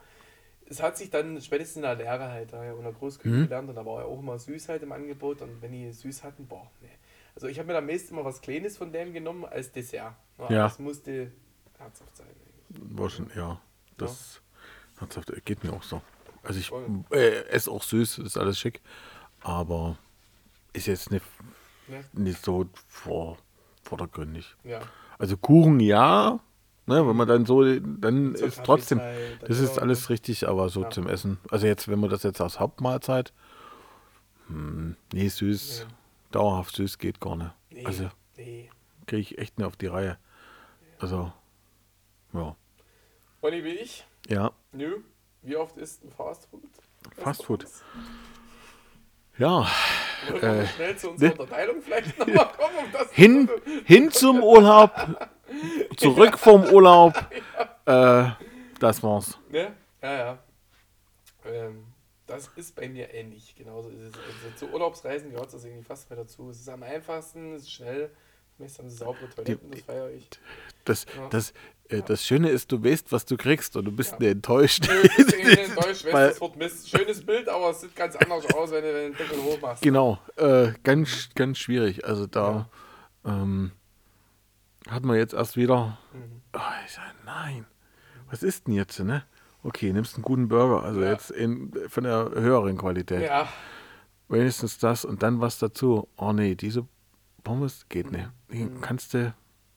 Es 0.67 0.81
hat 0.83 0.97
sich 0.97 1.11
dann 1.11 1.39
spätestens 1.43 1.77
in 1.77 1.83
der 1.83 1.97
Lehre 1.97 2.31
halt 2.31 2.53
da 2.53 2.65
in 2.65 2.83
der 2.83 2.93
Großküche 2.93 3.35
Mhm. 3.35 3.43
gelernt 3.45 3.69
und 3.69 3.75
da 3.75 3.85
war 3.85 4.01
ja 4.01 4.07
auch 4.07 4.19
immer 4.21 4.39
süß 4.39 4.69
halt 4.71 4.83
im 4.83 4.93
Angebot 4.93 5.43
und 5.43 5.61
wenn 5.61 5.73
die 5.73 5.91
süß 5.93 6.23
hatten, 6.25 6.47
boah, 6.47 6.71
ne. 6.81 6.89
Also 7.35 7.49
ich 7.49 7.59
habe 7.59 7.69
mir 7.73 7.79
am 7.79 7.87
meisten 7.87 8.15
immer 8.15 8.25
was 8.25 8.41
Kleines 8.41 8.77
von 8.77 8.93
denen 8.93 9.13
genommen 9.13 9.45
als 9.45 9.73
Dessert. 9.73 10.15
Ja. 10.39 10.49
Das 10.49 10.79
musste 10.79 11.33
herzhaft 11.79 12.17
sein. 12.17 12.27
Eigentlich. 12.29 12.99
War 12.99 13.11
schon, 13.11 13.31
ja. 13.37 13.61
Das 13.97 14.41
herzhaft, 14.99 15.33
geht 15.45 15.65
mir 15.65 15.73
auch 15.73 15.83
so. 15.83 16.01
Also 16.43 16.61
ich 16.61 16.71
äh, 17.11 17.45
esse 17.49 17.71
auch 17.71 17.83
süß, 17.83 18.19
ist 18.19 18.37
alles 18.37 18.59
schick. 18.59 18.81
Aber 19.41 19.97
ist 20.73 20.87
jetzt 20.87 21.11
nicht, 21.11 21.25
Ne? 21.87 22.03
nicht 22.15 22.43
so 22.43 22.65
vor, 22.89 23.37
vordergründig. 23.83 24.57
Ja. 24.65 24.81
Also 25.19 25.37
Kuchen 25.37 25.81
ja, 25.81 26.41
ne, 26.87 27.07
wenn 27.07 27.15
man 27.15 27.29
dann 27.29 27.45
so, 27.45 27.63
dann 27.63 28.35
Zur 28.35 28.49
ist 28.49 28.65
trotzdem, 28.65 28.99
Kaffeezeit, 29.01 29.51
das 29.51 29.59
ist 29.59 29.77
ja. 29.77 29.83
alles 29.83 30.09
richtig, 30.09 30.49
aber 30.49 30.71
so 30.71 30.85
Ja. 30.85 30.91
zum 30.91 31.09
Essen. 31.09 31.39
Also 31.51 31.67
jetzt, 31.67 31.89
wenn 31.89 32.01
man 32.01 32.09
das 32.09 32.23
jetzt 32.23 32.41
als 32.41 32.59
Hauptmahlzeit, 32.59 33.35
hm, 34.47 34.97
nee, 35.13 35.29
süß, 35.29 35.87
Nee. 35.87 35.95
Dauerhaft 36.35 36.77
süß 36.77 36.99
geht 36.99 37.21
gar 37.21 37.37
nicht. 37.37 37.51
Nee. 37.71 37.87
Also 37.87 38.11
nee. 38.37 38.71
kriege 39.07 39.23
ich 39.23 39.39
echt 39.39 39.59
nicht 39.59 39.67
auf 39.67 39.77
die 39.77 39.87
Reihe. 39.87 40.19
Also, 40.99 41.33
ja. 42.33 42.57
Ronny 43.43 43.65
wie 43.65 43.75
ich? 43.75 44.07
Ja, 44.29 44.53
Nö. 44.73 45.03
Wie 45.43 45.57
oft 45.57 45.77
isst 45.77 46.03
ein 46.03 46.11
Fastfood? 46.11 46.63
Fastfood. 47.19 47.67
ja. 49.37 49.69
Mal 50.31 50.67
schnell 50.67 50.97
zu 50.97 51.11
unserer 51.11 51.29
ne? 51.29 51.33
Unterteilung 51.35 51.83
vielleicht 51.83 52.19
nochmal 52.19 52.49
kommen, 52.57 52.79
um 52.87 52.93
das 52.93 53.13
Hin, 53.13 53.51
hin 53.85 54.11
zum 54.11 54.43
Urlaub, 54.43 54.91
zurück 55.99 56.39
vom 56.39 56.65
Urlaub. 56.65 57.15
Äh, 57.85 58.31
das 58.81 59.03
war's. 59.03 59.39
Ne? 59.51 59.77
Ja, 60.03 60.13
ja. 60.13 60.39
Ähm, 61.45 61.94
Das 62.35 62.51
ist 62.57 62.75
bei 62.75 62.89
mir 62.89 63.13
ähnlich. 63.15 63.55
Genauso 63.57 63.89
ist 63.91 63.99
es. 64.01 64.15
Also 64.17 64.57
zu 64.57 64.73
Urlaubsreisen 64.73 65.31
gehört 65.31 65.53
das 65.53 65.65
irgendwie 65.65 65.85
fast 65.85 66.11
mehr 66.11 66.19
dazu. 66.19 66.51
Es 66.51 66.61
ist 66.61 66.69
am 66.69 66.83
einfachsten, 66.83 67.55
es 67.55 67.63
ist 67.63 67.73
schnell. 67.73 68.11
Meist 68.59 68.79
haben 68.79 68.89
sie 68.89 68.97
saubere 68.97 69.29
Toiletten, 69.31 69.71
das 69.71 69.81
feiere 69.81 70.11
ich. 70.13 70.29
Das, 70.85 71.07
Ja. 71.17 71.29
das, 71.29 71.53
äh, 71.89 72.03
das 72.03 72.25
Schöne 72.25 72.51
ist, 72.51 72.71
du 72.71 72.85
weißt, 72.85 73.11
was 73.11 73.27
du 73.27 73.37
kriegst 73.37 73.77
und 73.77 73.85
du 73.87 73.91
bist 73.91 74.13
Ja. 74.13 74.19
nicht 74.21 74.31
enttäuscht. 74.31 74.87
Nö, 74.89 75.03
das 75.03 75.19
ist 75.19 75.33
irgendwie 75.33 75.59
enttäuscht, 75.61 76.05
weißt, 76.05 76.15
das 76.37 76.41
wird 76.41 76.57
Mist. 76.57 76.89
Schönes 76.89 77.27
Bild, 77.27 77.49
aber 77.49 77.71
es 77.71 77.81
sieht 77.81 77.97
ganz 77.97 78.15
anders 78.15 78.47
aus, 78.55 78.71
wenn 78.71 78.85
du 78.85 78.95
wenn 78.95 79.13
du 79.13 79.19
den 79.19 79.29
Deckel 79.29 79.43
hoch 79.43 79.61
machst. 79.61 79.83
Genau, 79.83 80.19
äh, 80.37 80.73
ganz, 80.85 81.31
ganz 81.35 81.59
schwierig. 81.59 82.05
Also 82.05 82.27
da 82.29 82.69
ähm, 83.25 83.73
hat 84.89 85.03
man 85.05 85.17
jetzt 85.17 85.35
erst 85.35 85.57
wieder. 85.57 85.99
Mhm. 86.13 86.43
Oh, 86.55 86.59
ich 86.87 86.93
sag, 86.93 87.13
nein, 87.25 87.67
was 88.31 88.45
ist 88.45 88.69
denn 88.69 88.75
jetzt, 88.75 89.01
ne? 89.01 89.25
Okay, 89.65 89.93
nimmst 89.93 90.15
einen 90.15 90.23
guten 90.23 90.47
Burger, 90.49 90.85
also 90.85 91.01
Ja. 91.03 91.11
jetzt 91.13 91.31
in, 91.33 91.73
von 91.89 92.05
der 92.05 92.31
höheren 92.35 92.77
Qualität. 92.79 93.23
Ja, 93.23 93.49
Wenigstens 94.29 94.79
das 94.79 95.05
und 95.05 95.23
dann 95.23 95.41
was 95.41 95.59
dazu. 95.59 96.09
Oh 96.17 96.33
nee, 96.33 96.55
diese 96.55 96.87
Pommes 97.43 97.87
geht 97.89 98.11
nicht. 98.13 98.29
Die 98.51 98.65
Mhm. 98.65 98.81
kannst 98.81 99.13
du, 99.15 99.35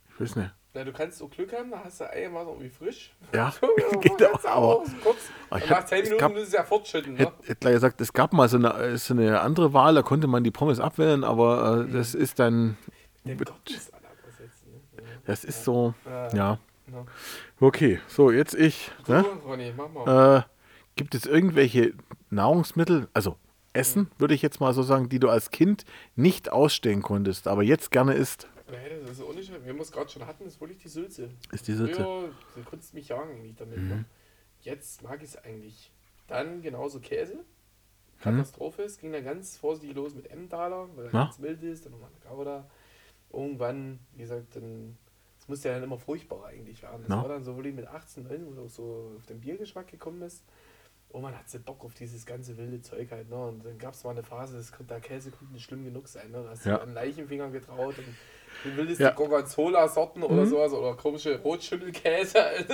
ich 0.10 0.20
weiß 0.22 0.36
nicht. 0.38 0.54
Na, 0.74 0.84
du 0.84 0.94
kannst 0.94 1.18
so 1.18 1.28
Glück 1.28 1.52
haben, 1.54 1.72
da 1.72 1.82
hast 1.84 2.00
du 2.02 2.10
einigermaßen 2.10 2.50
irgendwie 2.50 2.70
frisch. 2.70 3.14
Ja, 3.34 3.52
geht 4.02 4.22
aber- 4.46 4.56
auch 4.56 4.86
kurz. 5.04 5.18
Aber 5.50 5.64
ich 5.64 5.70
hab- 5.72 5.88
10 5.88 5.98
es 6.00 6.04
Minuten 6.06 6.22
gab- 6.22 6.34
müssen 6.34 6.50
sie 6.52 6.56
ja 6.58 6.64
fortschütten. 6.64 7.14
Ne? 7.14 7.20
Hätte 7.20 7.34
hätt 7.46 7.60
gleich 7.60 7.74
gesagt, 7.74 8.00
es 8.02 8.14
gab 8.14 8.32
mal 8.34 8.48
so 8.48 8.58
eine, 8.58 8.98
so 8.98 9.14
eine 9.14 9.42
andere 9.42 9.74
Wahl, 9.74 9.96
da 9.96 10.02
konnte 10.02 10.28
man 10.28 10.44
die 10.44 10.52
Pommes 10.52 10.80
abwählen, 10.80 11.24
aber 11.24 11.84
Mhm. 11.84 11.90
äh, 11.90 11.94
das 11.94 12.14
ist 12.16 12.40
dann, 12.40 12.78
ersetzen. 13.26 14.72
Ne? 14.96 15.02
Das 15.26 15.44
ist 15.44 15.64
so, 15.64 15.94
Ja. 16.06 16.28
ja. 16.34 16.60
Ja. 16.92 17.06
Okay, 17.60 18.00
so 18.08 18.32
jetzt 18.32 18.54
ich. 18.56 18.92
Ne? 19.08 19.24
Ronny. 19.46 19.74
Äh, 20.06 20.42
gibt 20.96 21.16
es 21.16 21.26
irgendwelche 21.26 21.94
Nahrungsmittel, 22.30 23.08
also 23.14 23.36
Essen, 23.74 24.04
Mhm. 24.04 24.10
würde 24.20 24.34
ich 24.34 24.42
jetzt 24.42 24.60
mal 24.60 24.74
so 24.74 24.82
sagen, 24.84 25.10
die 25.10 25.20
du 25.20 25.30
als 25.30 25.52
Kind 25.52 25.86
nicht 26.16 26.52
ausstehen 26.52 27.02
konntest, 27.02 27.48
aber 27.48 27.64
jetzt 27.64 27.92
gerne 27.92 28.14
isst? 28.14 28.48
Nee, 28.70 28.76
das 29.06 29.20
ist 29.20 29.36
nicht, 29.36 29.52
wie 29.66 29.74
wir 29.74 29.80
es 29.82 29.92
gerade 29.92 30.10
schon 30.10 30.26
hatten, 30.26 30.46
ist 30.46 30.60
wirklich 30.60 30.80
die 30.80 30.88
Sülze. 30.90 31.30
Ist 31.52 31.68
die 31.68 31.74
Sülze? 31.74 32.02
Früher, 32.04 32.30
du 32.56 32.64
konntest 32.64 32.94
mich 32.94 33.08
jagen 33.10 33.32
eigentlich 33.32 33.56
damit. 33.56 33.78
Mhm. 33.78 33.88
Ne? 33.88 34.06
Jetzt 34.62 35.04
mag 35.04 35.22
ich 35.22 35.30
es 35.30 35.38
eigentlich. 35.38 35.92
Dann 36.28 36.62
genauso 36.62 37.00
Käse. 37.00 37.36
Mhm. 37.36 38.22
Katastrophe. 38.22 38.82
Es 38.82 38.98
ging 38.98 39.12
dann 39.14 39.24
ganz 39.24 39.58
vorsichtig 39.58 39.96
los 39.96 40.16
mit 40.16 40.30
Emmentaler, 40.32 40.90
weil 40.96 41.06
er 41.06 41.14
Ja. 41.14 41.24
ganz 41.26 41.40
mild 41.40 41.62
ist, 41.64 41.86
dann 41.86 41.92
nochmal 41.94 42.10
eine 42.10 42.36
Gouda. 42.36 42.70
Irgendwann, 43.32 44.00
wie 44.14 44.24
gesagt, 44.24 44.56
dann, 44.56 44.98
es 45.48 45.50
musste 45.50 45.70
ja 45.70 45.76
dann 45.76 45.84
immer 45.86 45.98
furchtbarer 45.98 46.48
eigentlich 46.48 46.82
werden. 46.84 47.04
Das 47.08 47.10
Ja. 47.16 47.22
war 47.22 47.30
dann 47.30 47.42
so 47.46 47.56
wirklich 47.56 47.74
mit 47.74 47.88
18, 47.88 48.24
19, 48.24 48.48
wo 48.48 48.52
du 48.52 48.66
auch 48.66 48.70
so 48.70 49.14
auf 49.18 49.26
den 49.28 49.40
Biergeschmack 49.40 49.88
gekommen 49.88 50.20
bist. 50.20 50.44
Oh, 51.10 51.22
man 51.22 51.34
hat 51.38 51.50
so 51.50 51.58
Bock 51.60 51.86
auf 51.86 51.94
dieses 51.94 52.26
ganze 52.26 52.58
wilde 52.58 52.82
Zeug 52.82 53.10
halt. 53.12 53.30
Ne? 53.30 53.38
Und 53.48 53.64
dann 53.66 53.78
gab 53.78 53.94
es 53.94 54.04
mal 54.04 54.10
eine 54.12 54.24
Phase, 54.24 54.58
das 54.58 54.74
konnte, 54.74 54.94
der 54.94 55.00
Käse 55.00 55.32
konnte 55.32 55.54
nicht 55.54 55.64
schlimm 55.64 55.86
genug 55.86 56.10
sein. 56.10 56.32
Ne? 56.32 56.44
Da 56.44 56.50
hast 56.50 56.66
du 56.66 56.70
Ja. 56.72 56.82
an 56.82 56.94
Leichenfinger 56.94 57.50
getraut. 57.50 57.98
Und 57.98 58.08
du 58.66 58.76
wildest 58.76 59.00
Ja. 59.00 59.12
die 59.12 59.16
Gorgonzola-Sorten 59.16 60.22
oder 60.24 60.44
Mhm. 60.44 60.48
sowas 60.50 60.74
oder 60.74 60.96
komische 60.96 61.40
Rotschimmelkäse. 61.40 62.44
Also, 62.44 62.74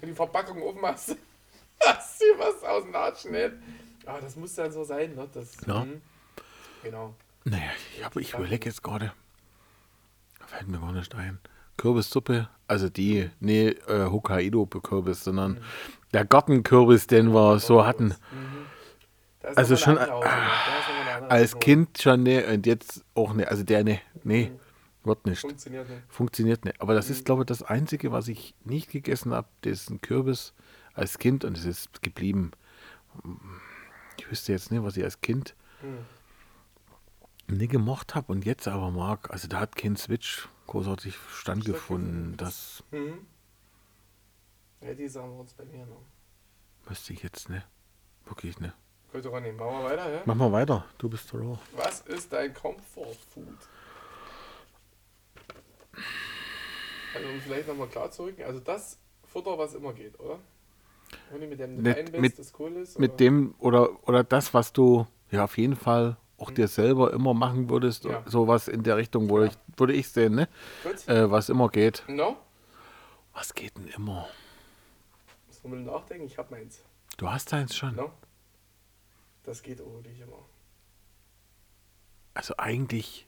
wenn 0.00 0.08
die 0.08 0.14
Verpackung 0.16 0.60
aufmachst, 0.60 1.16
hast 1.80 2.20
du 2.20 2.24
was 2.38 2.64
aus 2.64 2.82
dem 2.82 2.90
Latschen 2.92 3.30
nicht. 3.30 3.52
Aber 4.06 4.20
das 4.20 4.34
muss 4.34 4.56
dann 4.56 4.72
so 4.72 4.82
sein. 4.82 5.14
Ne? 5.14 5.28
Das, 5.32 5.56
Ja. 5.64 5.84
mhm. 5.84 6.02
Genau. 6.82 7.14
Naja, 7.44 7.70
ich, 7.96 8.04
hab- 8.04 8.16
ich 8.16 8.34
überlege 8.34 8.68
jetzt 8.68 8.82
gerade, 8.82 9.12
fällt 10.46 10.66
mir 10.66 10.80
gar 10.80 10.92
nicht 10.92 11.14
ein. 11.14 11.38
Kürbissuppe, 11.78 12.48
also 12.66 12.90
die, 12.90 13.30
nee, 13.40 13.68
äh, 13.68 14.10
Hokkaido-Kürbis, 14.10 15.24
sondern 15.24 15.52
Mhm. 15.52 15.58
der 16.12 16.24
Gartenkürbis, 16.26 17.06
den 17.06 17.32
wir 17.32 17.58
so 17.58 17.86
hatten. 17.86 18.08
Mhm. 18.08 18.66
Also 19.56 19.76
schon 19.76 19.96
andere 19.96 21.30
Als. 21.30 21.58
Kind 21.58 21.98
schon, 22.02 22.22
ne, 22.24 22.44
und 22.46 22.66
jetzt 22.66 23.02
auch 23.14 23.32
ne, 23.32 23.48
also 23.48 23.62
der, 23.64 23.82
ne, 23.84 24.00
nee, 24.24 24.52
wird 25.04 25.24
nicht. 25.26 25.40
Funktioniert 25.40 25.88
nicht. 25.88 26.02
Funktioniert 26.08 26.64
nicht. 26.66 26.80
Aber 26.82 26.92
Mhm. 26.92 26.96
das 26.96 27.08
ist, 27.10 27.24
glaube 27.24 27.42
ich, 27.42 27.46
das 27.46 27.62
Einzige, 27.62 28.12
was 28.12 28.28
ich 28.28 28.54
nicht 28.64 28.90
gegessen 28.90 29.32
habe. 29.32 29.48
Das 29.62 29.72
ist 29.72 29.90
ein 29.90 30.00
Kürbis 30.02 30.52
als 30.92 31.16
Kind 31.18 31.44
und 31.44 31.56
es 31.56 31.64
ist 31.64 32.02
geblieben. 32.02 32.50
Ich 34.18 34.30
wüsste 34.30 34.52
jetzt 34.52 34.70
nicht, 34.70 34.82
was 34.82 34.96
ich 34.98 35.04
als 35.04 35.20
Kind 35.22 35.54
Mhm. 35.82 37.56
nie 37.56 37.68
gemocht 37.68 38.14
habe 38.14 38.32
und 38.32 38.44
jetzt 38.44 38.68
aber 38.68 38.90
mag. 38.90 39.30
Also 39.30 39.48
da 39.48 39.60
hat 39.60 39.76
kein 39.76 39.96
Switch 39.96 40.48
großartig 40.68 41.16
stattgefunden. 41.34 42.36
Das 42.36 42.84
Mhm. 42.92 43.26
Ja, 44.80 44.94
die 44.94 45.08
sagen 45.08 45.32
wir 45.32 45.40
uns 45.40 45.54
bei 45.54 45.64
mir 45.64 45.84
noch. 45.86 46.02
wüsste 46.86 47.12
ich 47.12 47.22
jetzt 47.24 47.48
nicht. 47.50 47.66
Wirklich 48.26 48.60
nicht. 48.60 48.74
Gut, 49.12 49.26
Ronny, 49.26 49.50
machen 49.52 49.78
wir 49.78 49.84
weiter, 49.84 50.12
ja? 50.12 50.22
Mach 50.26 50.34
mal 50.34 50.52
weiter. 50.52 50.84
Du 50.98 51.08
bist 51.08 51.32
Raw. 51.34 51.58
Was 51.74 52.02
ist 52.02 52.32
dein 52.32 52.52
Comfort 52.54 53.14
Food? 53.34 53.56
Also 57.14 57.28
um 57.28 57.40
vielleicht 57.40 57.68
nochmal 57.68 57.88
klar 57.88 58.10
zu 58.10 58.24
rücken, 58.24 58.42
also 58.44 58.60
das 58.60 58.98
Futter, 59.24 59.56
was 59.58 59.74
immer 59.74 59.92
geht, 59.94 60.18
oder? 60.20 60.38
Ronny, 61.32 61.46
mit 61.46 61.58
dem 61.58 61.76
du 61.76 61.82
Mit- 61.82 61.96
bist, 62.12 62.20
mit- 62.20 62.38
das 62.38 62.52
cool 62.58 62.76
ist? 62.76 62.98
Mit 62.98 63.18
dem 63.18 63.54
oder, 63.58 64.06
oder 64.08 64.22
das, 64.24 64.52
was 64.54 64.72
du 64.72 65.06
ja 65.30 65.44
auf 65.44 65.56
jeden 65.56 65.76
Fall 65.76 66.16
auch 66.38 66.50
dir 66.50 66.68
selber 66.68 67.12
immer 67.12 67.34
machen 67.34 67.68
würdest, 67.68 68.04
Ja. 68.04 68.22
sowas 68.26 68.68
in 68.68 68.82
der 68.82 68.96
Richtung, 68.96 69.28
würde 69.28 69.46
ich, 69.48 69.78
würde 69.78 69.92
ich 69.92 70.08
sehen, 70.08 70.34
ne? 70.36 70.48
Äh, 71.06 71.30
was 71.30 71.48
immer 71.48 71.68
geht. 71.68 72.04
No? 72.08 72.36
Was 73.34 73.54
geht 73.54 73.76
denn 73.76 73.88
immer? 73.88 74.28
Muss 75.46 75.62
mal 75.64 75.80
nachdenken, 75.80 76.24
ich 76.26 76.38
hab 76.38 76.50
meins. 76.50 76.82
Du 77.16 77.28
hast 77.30 77.52
eins 77.52 77.76
schon. 77.76 77.94
No? 77.96 78.12
Das 79.42 79.62
geht 79.62 79.80
auch 79.80 80.00
nicht 80.02 80.20
immer. 80.20 80.44
Also 82.34 82.54
eigentlich 82.56 83.26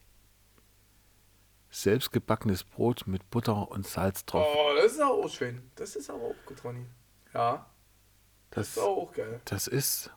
selbstgebackenes 1.69 2.63
Brot 2.63 3.07
mit 3.07 3.29
Butter 3.29 3.69
und 3.71 3.87
Salz 3.87 4.25
drauf. 4.25 4.45
Oh, 4.55 4.69
das 4.75 4.93
ist 4.93 5.01
auch 5.01 5.27
schön. 5.29 5.69
Das 5.75 5.95
ist 5.95 6.09
aber 6.09 6.21
auch 6.23 6.35
gut, 6.45 6.63
Ronny. 6.63 6.85
Ja, 7.33 7.65
das 8.51 8.67
Das, 8.75 8.77
ist 8.77 8.83
auch 8.83 9.11
geil. 9.13 9.41
das 9.45 9.67
ist 9.67 10.11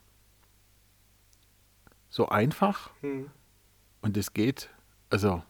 so 2.15 2.29
einfach 2.29 2.91
Hm. 3.01 3.29
und 4.01 4.17
es 4.17 4.33
geht, 4.33 4.71
also 5.11 5.43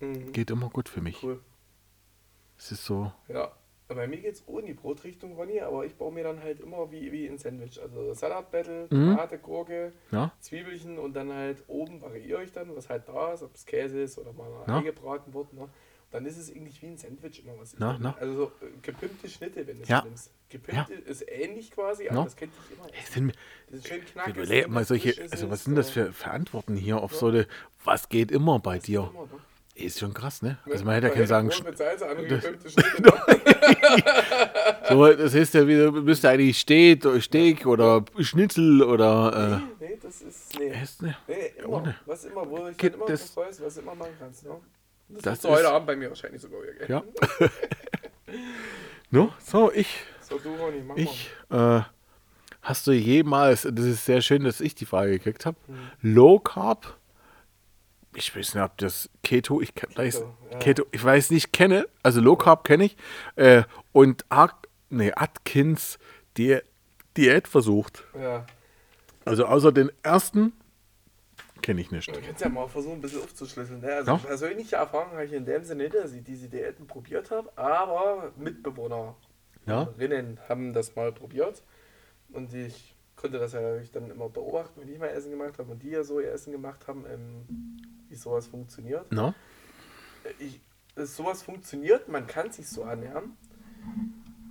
Hm. 0.00 0.32
geht 0.32 0.50
immer 0.50 0.68
gut 0.68 0.90
für 0.90 1.00
mich. 1.00 1.22
Cool. 1.22 1.40
Es 2.58 2.72
ist 2.72 2.84
so, 2.84 3.10
Ja, 3.28 3.52
bei 3.88 4.06
mir 4.06 4.18
geht 4.18 4.34
es 4.34 4.46
ohne 4.46 4.66
die 4.66 4.74
Brotrichtung, 4.74 5.34
Ronny, 5.34 5.60
aber 5.62 5.86
ich 5.86 5.94
baue 5.96 6.12
mir 6.12 6.24
dann 6.24 6.42
halt 6.42 6.60
immer 6.60 6.90
wie, 6.90 7.10
wie 7.10 7.26
ein 7.26 7.38
Sandwich. 7.38 7.80
Also 7.80 8.12
Salatbattle, 8.12 8.88
Mhm. 8.90 9.16
Tomate, 9.16 9.38
Gurke, 9.38 9.92
ja, 10.10 10.30
Zwiebelchen 10.40 10.98
und 10.98 11.14
dann 11.14 11.32
halt 11.32 11.64
oben 11.68 12.02
variiere 12.02 12.44
ich 12.44 12.52
dann, 12.52 12.76
was 12.76 12.90
halt 12.90 13.08
da 13.08 13.32
ist, 13.32 13.42
ob 13.42 13.54
es 13.54 13.64
Käse 13.64 14.02
ist 14.02 14.18
oder 14.18 14.34
mal 14.34 14.50
Ja. 14.68 14.76
Ei 14.76 14.82
gebraten 14.82 15.32
wird. 15.32 15.54
Ne? 15.54 15.70
Dann 16.12 16.26
ist 16.26 16.36
es 16.36 16.50
irgendwie 16.50 16.72
wie 16.82 16.86
ein 16.86 16.96
Sandwich 16.98 17.42
immer 17.44 17.58
was. 17.58 17.72
dann- 17.74 17.96
na. 18.00 18.14
Also 18.20 18.34
so 18.34 18.44
äh, 18.66 18.70
gepimpte 18.82 19.28
Schnitte, 19.28 19.66
wenn 19.66 19.78
du 19.78 19.82
es 19.82 19.88
Ja. 19.88 20.02
nimmst. 20.04 20.30
Gepimpte 20.50 20.92
ist 20.94 21.24
ähnlich 21.26 21.70
quasi, 21.70 22.06
aber 22.08 22.18
Na. 22.18 22.24
das 22.24 22.36
kennt 22.36 22.52
ich 22.70 22.76
immer. 22.76 22.86
es 23.02 23.12
sind, 23.14 23.32
Das 23.70 23.78
ist 23.78 23.88
schön 23.88 24.04
knackig. 24.04 24.36
überleg 24.36 24.68
mal 24.68 24.84
solche, 24.84 25.14
also 25.30 25.50
was 25.50 25.64
sind 25.64 25.74
das 25.74 25.88
äh, 25.88 25.92
für 25.92 26.12
Verantworten 26.12 26.76
hier 26.76 26.98
auf 26.98 27.14
so 27.16 27.28
eine, 27.28 27.46
was 27.84 28.08
geht 28.10 28.30
immer 28.30 28.58
bei 28.58 28.76
ist 28.76 28.86
dir? 28.88 29.08
immer, 29.10 29.22
ne? 29.22 29.28
Ist 29.74 30.00
schon 30.00 30.12
krass, 30.12 30.42
ne? 30.42 30.58
Also 30.70 30.84
man 30.84 30.94
hätte 30.96 31.06
ja 31.06 31.12
können 31.14 31.26
sagen, 31.26 31.46
mit 31.64 31.78
Salz, 31.78 32.00
das- 32.28 32.44
Schnitte. 32.72 33.02
ne? 33.02 33.12
so, 34.90 35.12
das 35.14 35.34
heißt 35.34 35.54
ja 35.54 35.66
wieder, 35.66 35.90
müsste 35.92 36.28
eigentlich 36.28 36.58
Steak, 36.58 37.04
Steak 37.22 37.64
oder 37.66 38.04
Schnitzel 38.18 38.82
oder, 38.82 39.62
nee, 39.80 39.98
das 40.02 40.20
ist. 40.20 40.58
Nee. 40.58 40.66
äh, 40.66 40.82
ist, 40.82 41.00
ne? 41.00 41.16
Nee, 41.26 41.52
immer. 41.58 41.68
Ohne. 41.68 41.94
Was 42.04 42.24
immer, 42.26 42.48
wo 42.50 42.68
ich 42.68 42.76
dann 42.76 42.92
immer 42.92 43.06
das- 43.06 43.34
weiß, 43.34 43.62
was 43.62 43.74
du 43.76 43.80
immer 43.80 43.94
machen 43.94 44.12
kannst. 44.18 44.44
Ne? 44.44 44.50
Das, 45.14 45.22
Das 45.22 45.40
du 45.40 45.48
heute 45.48 45.62
ist- 45.62 45.66
Abend 45.68 45.86
bei 45.86 45.96
mir 45.96 46.08
wahrscheinlich 46.08 46.40
sogar 46.42 46.60
wieder. 46.62 46.88
Ja. 46.88 47.02
no? 49.10 49.32
So, 49.44 49.72
ich, 49.72 49.98
So, 50.20 50.38
du, 50.38 50.54
Ronny, 50.54 50.80
mach 50.86 50.96
ich, 50.96 51.30
äh, 51.50 51.80
hast 52.62 52.86
du 52.86 52.92
jemals, 52.92 53.62
das 53.70 53.84
ist 53.84 54.04
sehr 54.04 54.22
schön, 54.22 54.44
dass 54.44 54.60
ich 54.60 54.74
die 54.74 54.86
Frage 54.86 55.12
gekriegt 55.12 55.46
habe, 55.46 55.56
Low 56.00 56.38
Carb, 56.38 56.96
ich 58.14 58.34
weiß 58.34 58.54
nicht, 58.54 58.64
ob 58.64 58.76
das 58.78 59.08
Keto, 59.22 59.60
ich 59.60 59.70
kenn- 59.74 59.96
weiß, 59.96 60.24
ja. 60.52 60.58
Keto, 60.58 60.84
ich 60.92 61.02
weiß 61.02 61.30
nicht, 61.30 61.52
kenne, 61.52 61.86
also 62.02 62.20
Low 62.20 62.36
Carb 62.36 62.64
kenne 62.64 62.84
ich, 62.84 62.96
äh, 63.36 63.62
und 63.92 64.24
Ar 64.28 64.58
nee, 64.90 65.12
Atkins 65.14 65.98
die 66.36 66.58
Diät 67.16 67.46
versucht. 67.48 68.04
Ja. 68.18 68.46
Also 69.24 69.44
außer 69.46 69.70
den 69.72 69.90
ersten 70.02 70.52
kenne 71.62 71.80
ich 71.80 71.90
nicht. 71.90 72.08
Du 72.14 72.20
kannst 72.20 72.40
ja 72.40 72.48
mal 72.48 72.68
versuchen, 72.68 72.94
ein 72.94 73.00
bisschen 73.00 73.22
aufzuschlüsseln. 73.22 73.80
Ne? 73.80 73.94
Also 73.94 74.12
Ja. 74.12 74.18
persönliche 74.18 74.76
Erfahrung 74.76 75.12
habe 75.12 75.24
ich 75.24 75.32
in 75.32 75.44
dem 75.44 75.64
Sinne 75.64 75.84
nicht, 75.84 75.94
dass 75.94 76.12
ich 76.12 76.22
diese 76.24 76.48
Diäten 76.48 76.86
probiert 76.86 77.30
habe, 77.30 77.50
aber 77.56 78.32
Mitbewohner 78.36 79.16
Ja? 79.66 79.88
Haben 80.48 80.72
das 80.72 80.96
mal 80.96 81.12
probiert 81.12 81.62
und 82.32 82.52
ich 82.52 82.96
konnte 83.16 83.38
das 83.38 83.52
ja 83.52 83.60
natürlich 83.60 83.92
dann 83.92 84.10
immer 84.10 84.28
beobachten, 84.28 84.80
wenn 84.80 84.88
ich 84.88 84.98
mal 84.98 85.06
Essen 85.06 85.30
gemacht 85.30 85.58
habe 85.58 85.70
und 85.70 85.82
die 85.82 85.90
ja 85.90 86.02
so 86.02 86.18
ihr 86.18 86.32
Essen 86.32 86.50
gemacht 86.52 86.88
haben, 86.88 87.04
ähm, 87.08 87.76
wie 88.08 88.16
sowas 88.16 88.48
funktioniert. 88.48 89.10
No? 89.12 89.32
ich, 90.38 90.60
dass 90.94 91.16
sowas 91.16 91.42
funktioniert, 91.42 92.08
man 92.08 92.26
kann 92.26 92.50
sich 92.50 92.68
so 92.68 92.82
ernähren. 92.82 93.36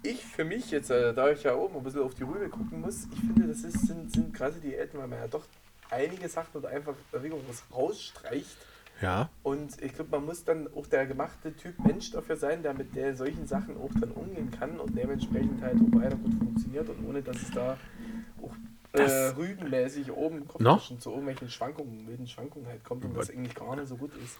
ich 0.03 0.25
für 0.25 0.43
mich 0.43 0.71
jetzt, 0.71 0.89
äh, 0.89 1.13
da 1.13 1.29
ich 1.29 1.43
ja 1.43 1.55
oben 1.55 1.77
ein 1.77 1.83
bisschen 1.83 2.01
auf 2.01 2.15
die 2.15 2.23
Rübe 2.23 2.49
gucken 2.49 2.81
muss, 2.81 3.07
ich 3.11 3.19
finde, 3.19 3.47
das 3.47 3.63
ist, 3.63 3.87
sind, 3.87 4.11
sind 4.11 4.33
krasse 4.33 4.59
Diäten, 4.59 4.99
weil 4.99 5.07
man 5.07 5.19
ja 5.19 5.27
doch 5.27 5.45
einige 5.91 6.27
Sachen 6.29 6.57
oder 6.57 6.69
einfach 6.69 6.95
rigoros 7.13 7.63
rausstreicht. 7.73 8.57
Ja. 9.01 9.29
Und 9.43 9.81
ich 9.81 9.93
glaube, 9.95 10.11
man 10.11 10.25
muss 10.25 10.43
dann 10.43 10.69
auch 10.75 10.85
der 10.85 11.07
gemachte 11.07 11.55
Typ 11.55 11.77
Mensch 11.83 12.11
dafür 12.11 12.35
sein, 12.37 12.61
der 12.61 12.73
mit 12.75 12.95
der 12.95 13.15
solchen 13.15 13.47
Sachen 13.47 13.75
auch 13.77 13.89
dann 13.99 14.11
umgehen 14.11 14.51
kann 14.51 14.79
und 14.79 14.95
dementsprechend 14.95 15.61
halt 15.63 15.75
auch 15.75 15.99
weiter 15.99 16.15
gut 16.17 16.33
funktioniert 16.35 16.87
und 16.89 17.07
ohne 17.07 17.21
dass 17.23 17.37
es 17.37 17.49
da 17.51 17.77
auch 18.41 18.51
äh, 18.93 18.97
Das- 18.97 19.35
rübenmäßig 19.37 20.11
oben 20.11 20.39
No? 20.39 20.45
Kopftaschen 20.45 20.99
zu 20.99 21.09
irgendwelchen 21.09 21.49
Schwankungen, 21.49 22.05
wilden 22.07 22.27
Schwankungen 22.27 22.67
halt 22.67 22.83
kommt 22.83 23.03
und 23.05 23.15
was 23.15 23.29
eigentlich 23.31 23.55
gar 23.55 23.75
nicht 23.75 23.87
so 23.87 23.95
gut 23.95 24.11
ist. 24.23 24.37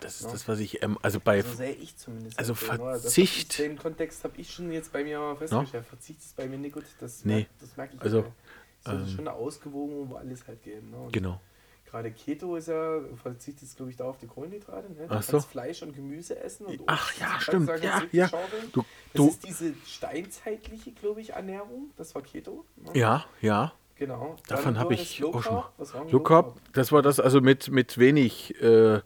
Das 0.00 0.16
ist 0.16 0.26
Ja. 0.26 0.32
das, 0.32 0.48
was 0.48 0.58
ich, 0.58 0.82
ähm, 0.82 0.98
also 1.00 1.20
bei, 1.20 1.40
So 1.42 1.52
sehe 1.54 1.72
ich 1.72 1.96
zumindest. 1.96 2.36
Also? 2.38 2.52
Das 2.54 3.02
Verzicht- 3.02 3.52
Ich, 3.52 3.56
den 3.58 3.78
Kontext 3.78 4.24
habe 4.24 4.34
ich 4.36 4.52
schon 4.52 4.72
jetzt 4.72 4.92
bei 4.92 5.04
mir 5.04 5.36
festgestellt. 5.38 5.86
Verzicht 5.86 6.18
ist 6.20 6.36
bei 6.36 6.48
mir 6.48 6.58
nicht 6.58 6.74
gut. 6.74 6.84
Das, 6.98 7.24
Nee. 7.24 7.34
merk, 7.34 7.46
das 7.60 7.76
merke 7.76 7.94
ich. 7.94 8.02
Also, 8.02 8.24
halt. 8.86 9.00
so 9.00 9.04
ähm, 9.04 9.08
schon 9.08 9.28
eine 9.28 9.32
Ausgewogen, 9.36 10.10
wo 10.10 10.16
alles 10.16 10.46
halt 10.46 10.62
geben. 10.62 10.90
Ne? 10.90 10.96
Und 10.98 11.12
genau. 11.12 11.40
Gerade 11.90 12.10
Keto 12.10 12.56
ist 12.56 12.68
ja, 12.68 13.00
Verzicht 13.22 13.62
ist 13.62 13.76
glaube 13.76 13.90
ich 13.90 13.96
da 13.98 14.04
auf 14.04 14.16
die 14.16 14.26
Kohlenhydrate. 14.26 14.90
Ne? 14.92 15.06
Du 15.08 15.14
Ach 15.14 15.22
so. 15.22 15.40
Fleisch 15.40 15.82
und 15.82 15.94
Gemüse 15.94 16.38
essen. 16.40 16.64
Und 16.64 16.80
Ach 16.86 17.12
ja, 17.20 17.38
stimmt. 17.38 17.66
sagen, 17.66 17.82
Ja, 17.82 18.02
ja. 18.12 18.28
schaufeln. 18.28 18.70
Du, 18.72 18.80
Das 19.12 19.16
du, 19.22 19.28
ist 19.28 19.46
diese 19.46 19.74
steinzeitliche, 19.86 20.92
glaube 20.92 21.20
ich, 21.20 21.34
Ernährung. 21.34 21.90
Das 21.96 22.14
war 22.14 22.22
Keto. 22.22 22.64
ne? 22.76 22.90
ja, 22.98 23.24
ja. 23.40 23.72
Genau. 23.96 24.36
Davon 24.48 24.78
habe 24.78 24.94
du 24.96 25.00
ich 25.02 25.18
Low 25.18 25.34
auch 25.34 25.42
schon 25.42 25.54
mal. 25.54 26.10
Low 26.10 26.20
Carb, 26.20 26.56
das 26.72 26.90
war 26.92 27.02
das 27.02 27.20
also 27.20 27.40
mit, 27.42 27.70
mit 27.70 27.98
wenig, 27.98 28.60
äh, 28.62 29.00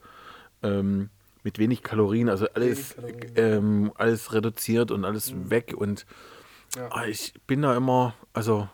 ähm, 0.62 1.10
mit 1.42 1.58
wenig 1.58 1.82
Kalorien, 1.82 2.28
also 2.30 2.46
alles, 2.54 2.94
Kalorien. 2.94 3.32
ähm, 3.36 3.92
alles 3.96 4.32
reduziert 4.32 4.90
und 4.92 5.04
alles 5.04 5.34
weg 5.50 5.74
und 5.76 6.06
Ja. 6.76 6.88
ah, 6.92 7.04
ich 7.06 7.34
bin 7.46 7.62
da 7.62 7.76
immer, 7.76 8.14
also, 8.32 8.68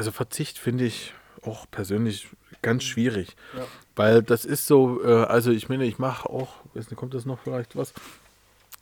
also 0.00 0.12
Verzicht 0.12 0.56
finde 0.56 0.84
ich 0.86 1.12
auch 1.44 1.66
persönlich 1.70 2.28
ganz 2.62 2.84
schwierig, 2.84 3.36
Ja. 3.54 3.66
weil 3.96 4.22
das 4.22 4.46
ist 4.46 4.66
so, 4.66 5.04
äh, 5.04 5.24
also 5.24 5.50
ich 5.50 5.68
meine, 5.68 5.84
ich 5.84 5.98
mache 5.98 6.26
auch, 6.30 6.48
nicht, 6.72 6.96
kommt 6.96 7.12
das 7.12 7.26
noch 7.26 7.38
vielleicht 7.38 7.76
was? 7.76 7.92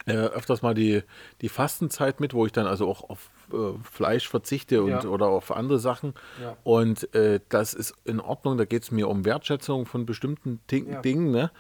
Äh, 0.07 0.13
öfters 0.13 0.63
mal 0.63 0.75
die, 0.75 1.03
die 1.41 1.49
Fastenzeit 1.49 2.21
mit, 2.21 2.35
wo 2.35 2.47
ich 2.47 2.53
dann 2.53 2.69
also 2.69 2.89
auch 2.89 3.11
auf 3.11 3.31
äh, 3.53 3.77
Fleisch 3.83 4.29
verzichte 4.29 4.85
und, 4.85 4.91
Ja. 4.91 5.05
oder 5.07 5.27
auf 5.27 5.51
andere 5.51 5.81
Sachen. 5.81 6.15
Ja. 6.41 6.57
Und 6.63 7.13
äh, 7.17 7.41
das 7.49 7.75
ist 7.75 7.95
in 8.05 8.21
Ordnung, 8.21 8.57
da 8.57 8.65
geht 8.65 8.85
es 8.85 8.93
mir 8.93 9.09
um 9.09 9.25
Wertschätzung 9.25 9.87
von 9.87 10.07
bestimmten 10.07 10.61
Ting. 10.69 11.03
Dingen. 11.03 11.33
Ne? 11.33 11.51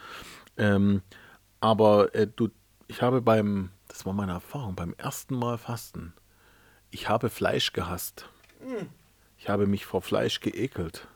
Ähm, 0.57 1.03
aber 1.59 2.15
äh, 2.15 2.29
du, 2.29 2.49
ich 2.87 3.03
habe 3.03 3.21
beim, 3.23 3.71
das 3.89 4.07
war 4.07 4.13
meine 4.13 4.33
Erfahrung, 4.33 4.77
beim 4.77 4.95
ersten 4.99 5.35
Mal 5.37 5.59
Fasten, 5.59 6.13
ich 6.91 7.09
habe 7.09 7.29
Fleisch 7.31 7.73
gehasst. 7.73 8.29
Hm. 8.61 8.89
Ich 9.39 9.49
habe 9.49 9.67
mich 9.67 9.87
vor 9.87 10.03
Fleisch 10.03 10.41
geekelt. 10.41 11.07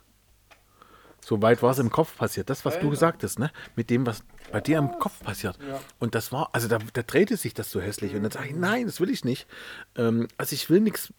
So 1.24 1.40
weit 1.40 1.62
war 1.62 1.70
es 1.70 1.78
im 1.78 1.90
Kopf 1.90 2.16
passiert. 2.16 2.50
Das, 2.50 2.64
was 2.64 2.74
du 2.74 2.80
Alter. 2.80 2.90
gesagt 2.90 3.22
hast, 3.22 3.38
ne? 3.38 3.52
Mit 3.76 3.90
dem, 3.90 4.06
was 4.06 4.24
bei 4.50 4.60
dir 4.60 4.78
im 4.78 4.90
Kopf 4.98 5.20
passiert. 5.22 5.56
Ja. 5.66 5.80
Und 6.00 6.14
das 6.14 6.32
war, 6.32 6.50
also 6.52 6.66
da, 6.66 6.78
da 6.92 7.02
drehte 7.02 7.36
sich 7.36 7.54
das 7.54 7.70
so 7.70 7.80
hässlich. 7.80 8.14
Und 8.14 8.22
dann 8.22 8.32
sage 8.32 8.48
ich, 8.48 8.56
nein, 8.56 8.86
das 8.86 9.00
will 9.00 9.10
ich 9.10 9.24
nicht. 9.24 9.46
Ähm, 9.96 10.26
also 10.36 10.54
ich 10.54 10.68
will 10.68 10.80
nichts, 10.80 11.12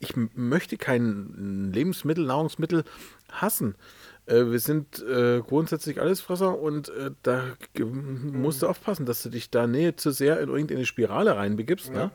ich 0.00 0.14
möchte 0.16 0.78
kein 0.78 1.70
Lebensmittel, 1.72 2.24
Nahrungsmittel 2.24 2.84
hassen. 3.30 3.74
Äh, 4.24 4.46
wir 4.46 4.58
sind 4.58 5.02
äh, 5.02 5.40
grundsätzlich 5.40 6.00
Allesfresser 6.00 6.58
und 6.58 6.88
äh, 6.88 7.10
da 7.22 7.44
musst 7.78 8.62
du 8.62 8.68
aufpassen, 8.68 9.04
dass 9.04 9.22
du 9.22 9.28
dich 9.28 9.50
da 9.50 9.66
nicht 9.66 10.00
zu 10.00 10.12
sehr 10.12 10.40
in 10.40 10.48
irgendeine 10.48 10.86
Spirale 10.86 11.36
reinbegibst. 11.36 11.92
Ne? 11.92 12.10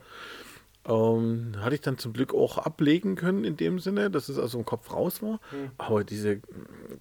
Ähm, 0.88 1.54
hatte 1.60 1.76
ich 1.76 1.82
dann 1.82 1.98
zum 1.98 2.14
Glück 2.14 2.34
auch 2.34 2.58
ablegen 2.58 3.16
können 3.16 3.44
in 3.44 3.58
dem 3.58 3.80
Sinne, 3.80 4.10
dass 4.10 4.30
es 4.30 4.38
aus 4.40 4.52
dem 4.52 4.66
Kopf 4.66 4.92
raus 4.94 5.22
war. 5.22 5.40
Aber 5.78 6.04
diese 6.04 6.40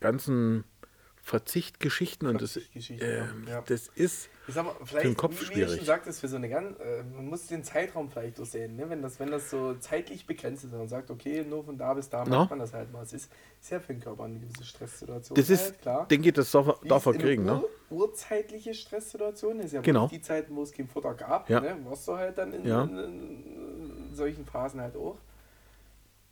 ganzen 0.01 0.65
Verzichtgeschichten 1.23 2.29
und 2.29 2.41
das, 2.41 2.57
äh, 2.57 2.61
ja. 3.49 3.61
Das 3.67 3.89
ist 3.97 4.29
Ich 4.47 4.55
sag 4.55 4.65
mal, 4.65 4.75
Für 4.75 4.79
den 4.79 4.87
vielleicht, 4.87 5.17
Kopf 5.19 5.35
wie, 5.35 5.41
wie 5.41 5.45
schwierig. 5.55 5.77
schon 5.79 5.85
sagtest, 5.85 6.21
für 6.21 6.29
so 6.29 6.37
eine 6.37 6.49
ganz, 6.49 6.79
äh, 6.79 7.03
man 7.03 7.27
muss 7.27 7.49
den 7.49 7.65
Zeitraum 7.65 8.09
vielleicht 8.09 8.39
auch 8.41 8.47
sehen, 8.47 8.77
ne? 8.77 8.89
wenn, 8.89 9.03
das, 9.03 9.19
wenn 9.19 9.33
das 9.33 9.51
so 9.51 9.75
zeitlich 9.75 10.25
begrenzt 10.25 10.63
ist 10.63 10.73
und 10.73 10.79
man 10.79 10.89
sagt, 10.89 11.11
okay, 11.11 11.45
nur 11.45 11.65
von 11.65 11.77
da 11.77 11.95
bis 11.95 12.09
da 12.09 12.25
No. 12.25 12.39
macht 12.39 12.51
man 12.51 12.61
das 12.61 12.73
halt 12.73 12.93
mal. 12.93 13.03
Es 13.03 13.13
ist, 13.13 13.29
ja 13.69 13.81
für 13.81 13.93
den 13.95 14.01
Körper 14.03 14.23
eine 14.23 14.39
gewisse 14.39 14.65
Stresssituation. 14.65 15.35
Das 15.35 15.51
ist, 15.51 15.65
halt, 15.65 15.83
klar. 15.83 16.07
denke 16.07 16.29
ich, 16.29 16.35
das 16.35 16.49
darf, 16.53 16.79
darf 16.85 17.07
er 17.07 17.15
kriegen, 17.15 17.45
ne? 17.45 17.65
Ur 17.91 18.03
urzeitliche 18.05 18.73
Stresssituation 18.75 19.59
ist 19.59 19.73
ja 19.73 19.81
Genau. 19.81 20.07
die 20.07 20.21
Zeiten, 20.21 20.55
wo 20.55 20.63
es 20.63 20.71
kein 20.73 20.87
Futter 20.87 21.15
gab, 21.15 21.51
Ja. 21.51 21.59
ne? 21.61 21.77
warst 21.85 22.07
du 22.07 22.17
halt 22.17 22.39
dann 22.39 22.53
in, 22.53 22.65
Ja. 22.65 22.85
in, 22.85 22.99
in 22.99 23.66
solchen 24.17 24.45
Phasen 24.45 24.81
halt 24.81 24.97
auch. 24.97 25.17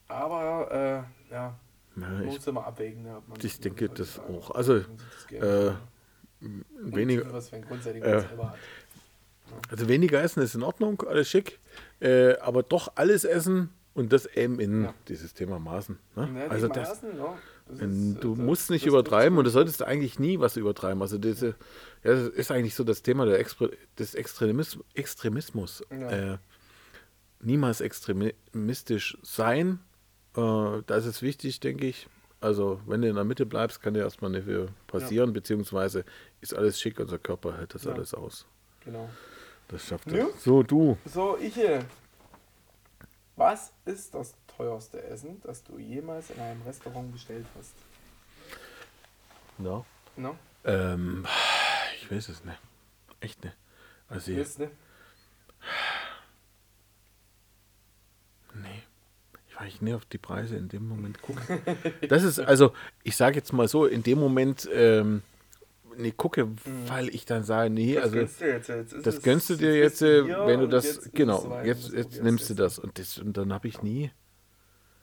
Aber 0.08 0.70
äh, 1.30 1.32
ja, 1.32 1.54
Ja, 1.96 2.20
ich, 2.20 2.26
muss 2.26 2.46
immer 2.46 2.66
abwägen. 2.66 3.02
Ne, 3.02 3.16
ob 3.16 3.28
man 3.28 3.38
ich 3.42 3.60
denke 3.60 3.88
das 3.88 4.18
auch. 4.18 4.50
Also, 4.50 4.74
man 4.74 4.96
das 4.96 5.26
Geld 5.28 5.42
äh, 5.42 5.72
und 6.40 6.96
weniger, 6.96 7.32
was 7.32 7.48
für 7.48 7.56
ein 7.56 8.02
äh, 8.02 8.22
hat. 8.22 8.58
also 9.70 9.88
weniger 9.88 10.22
essen 10.22 10.42
ist 10.42 10.54
in 10.54 10.62
Ordnung, 10.62 11.02
alles 11.02 11.28
schick, 11.28 11.58
äh, 12.00 12.36
aber 12.38 12.62
doch 12.62 12.92
alles 12.96 13.24
essen 13.24 13.70
und 13.94 14.12
das 14.12 14.26
eben 14.26 14.60
in 14.60 14.84
Ja. 14.84 14.94
dieses 15.08 15.32
Thema 15.32 15.58
Maßen. 15.58 15.98
Ne? 16.16 16.28
Ja, 16.36 16.46
also 16.48 16.68
das, 16.68 16.88
Maßen, 16.88 17.16
ja, 17.18 17.38
das 17.68 17.80
ist, 17.80 18.22
Du 18.22 18.34
äh, 18.34 18.36
musst 18.36 18.70
nicht 18.70 18.84
übertreiben 18.86 19.38
und 19.38 19.44
du 19.44 19.50
solltest 19.50 19.82
eigentlich 19.82 20.18
nie 20.18 20.38
was 20.38 20.56
übertreiben. 20.56 21.00
Also 21.00 21.16
diese, 21.18 21.54
ja, 22.02 22.12
das 22.12 22.28
ist 22.28 22.50
eigentlich 22.50 22.74
so 22.74 22.84
das 22.84 23.02
Thema 23.02 23.24
der 23.24 23.38
Expre 23.38 23.70
des 23.98 24.14
Extremis 24.14 24.78
Extremismus. 24.94 25.82
Ja. 27.44 27.50
Niemals 27.50 27.80
extremistisch 27.80 29.18
sein. 29.22 29.78
Äh, 30.36 30.40
da 30.86 30.96
ist 30.96 31.22
wichtig, 31.22 31.60
denke 31.60 31.86
ich. 31.86 32.08
Also 32.40 32.80
wenn 32.86 33.00
du 33.02 33.08
in 33.08 33.14
der 33.14 33.24
Mitte 33.24 33.46
bleibst, 33.46 33.80
kann 33.82 33.94
dir 33.94 34.00
erstmal 34.00 34.30
nicht 34.30 34.44
viel 34.44 34.68
passieren, 34.86 35.32
beziehungsweise 35.32 36.04
ist 36.40 36.54
alles 36.54 36.80
schick, 36.80 36.98
unser 37.00 37.18
Körper 37.18 37.56
hält 37.56 37.74
das 37.74 37.84
Ja. 37.84 37.92
alles 37.92 38.12
aus. 38.14 38.44
Genau. 38.84 39.08
Das 39.68 39.86
schafft 39.86 40.10
Ja. 40.12 40.18
er. 40.26 40.28
So, 40.38 40.62
du. 40.62 40.98
So, 41.06 41.38
ich. 41.38 41.56
äh, 41.56 41.80
Was 43.36 43.72
ist 43.84 44.14
das 44.14 44.34
teuerste 44.56 45.02
Essen, 45.02 45.40
das 45.42 45.64
du 45.64 45.78
jemals 45.78 46.30
in 46.30 46.38
einem 46.40 46.62
Restaurant 46.62 47.10
bestellt 47.12 47.46
hast? 47.58 47.74
Ja. 49.58 49.84
No? 50.16 50.36
Ähm, 50.64 51.26
ich 52.00 52.10
weiß 52.10 52.28
es 52.28 52.44
nicht. 52.44 52.58
Echt 53.20 53.42
nicht. 53.42 53.56
Also, 54.08 54.30
Jetzt, 54.32 54.58
ne? 54.60 54.70
Nee. 58.54 58.82
Ich 59.66 59.80
nie 59.82 59.94
auf 59.94 60.04
die 60.04 60.18
Preise 60.18 60.56
in 60.56 60.68
dem 60.68 60.88
Moment 60.88 61.20
gucken. 61.22 61.42
Das 62.08 62.22
ist, 62.22 62.38
also, 62.40 62.72
ich 63.02 63.16
sage 63.16 63.36
jetzt 63.36 63.52
mal 63.52 63.68
so, 63.68 63.86
in 63.86 64.02
dem 64.02 64.18
Moment 64.18 64.68
ähm, 64.72 65.22
nee, 65.96 66.10
gucke, 66.12 66.48
weil 66.88 67.08
ich 67.08 67.24
dann 67.24 67.44
sage, 67.44 67.70
nee, 67.70 67.98
also 67.98 68.16
gönnst 68.16 68.40
jetzt, 68.40 68.68
jetzt 68.68 69.06
das 69.06 69.22
gönnst 69.22 69.50
du 69.50 69.56
dir 69.56 69.76
jetzt 69.76 70.02
äh, 70.02 70.24
wenn 70.46 70.60
du 70.60 70.66
das, 70.68 70.84
jetzt 70.86 71.14
genau, 71.14 71.60
jetzt, 71.62 71.92
jetzt 71.92 72.22
nimmst 72.22 72.50
du 72.50 72.54
das. 72.54 72.78
Und, 72.78 72.98
das. 72.98 73.18
und 73.18 73.36
dann 73.36 73.52
habe 73.52 73.68
ich 73.68 73.82
nie, 73.82 74.10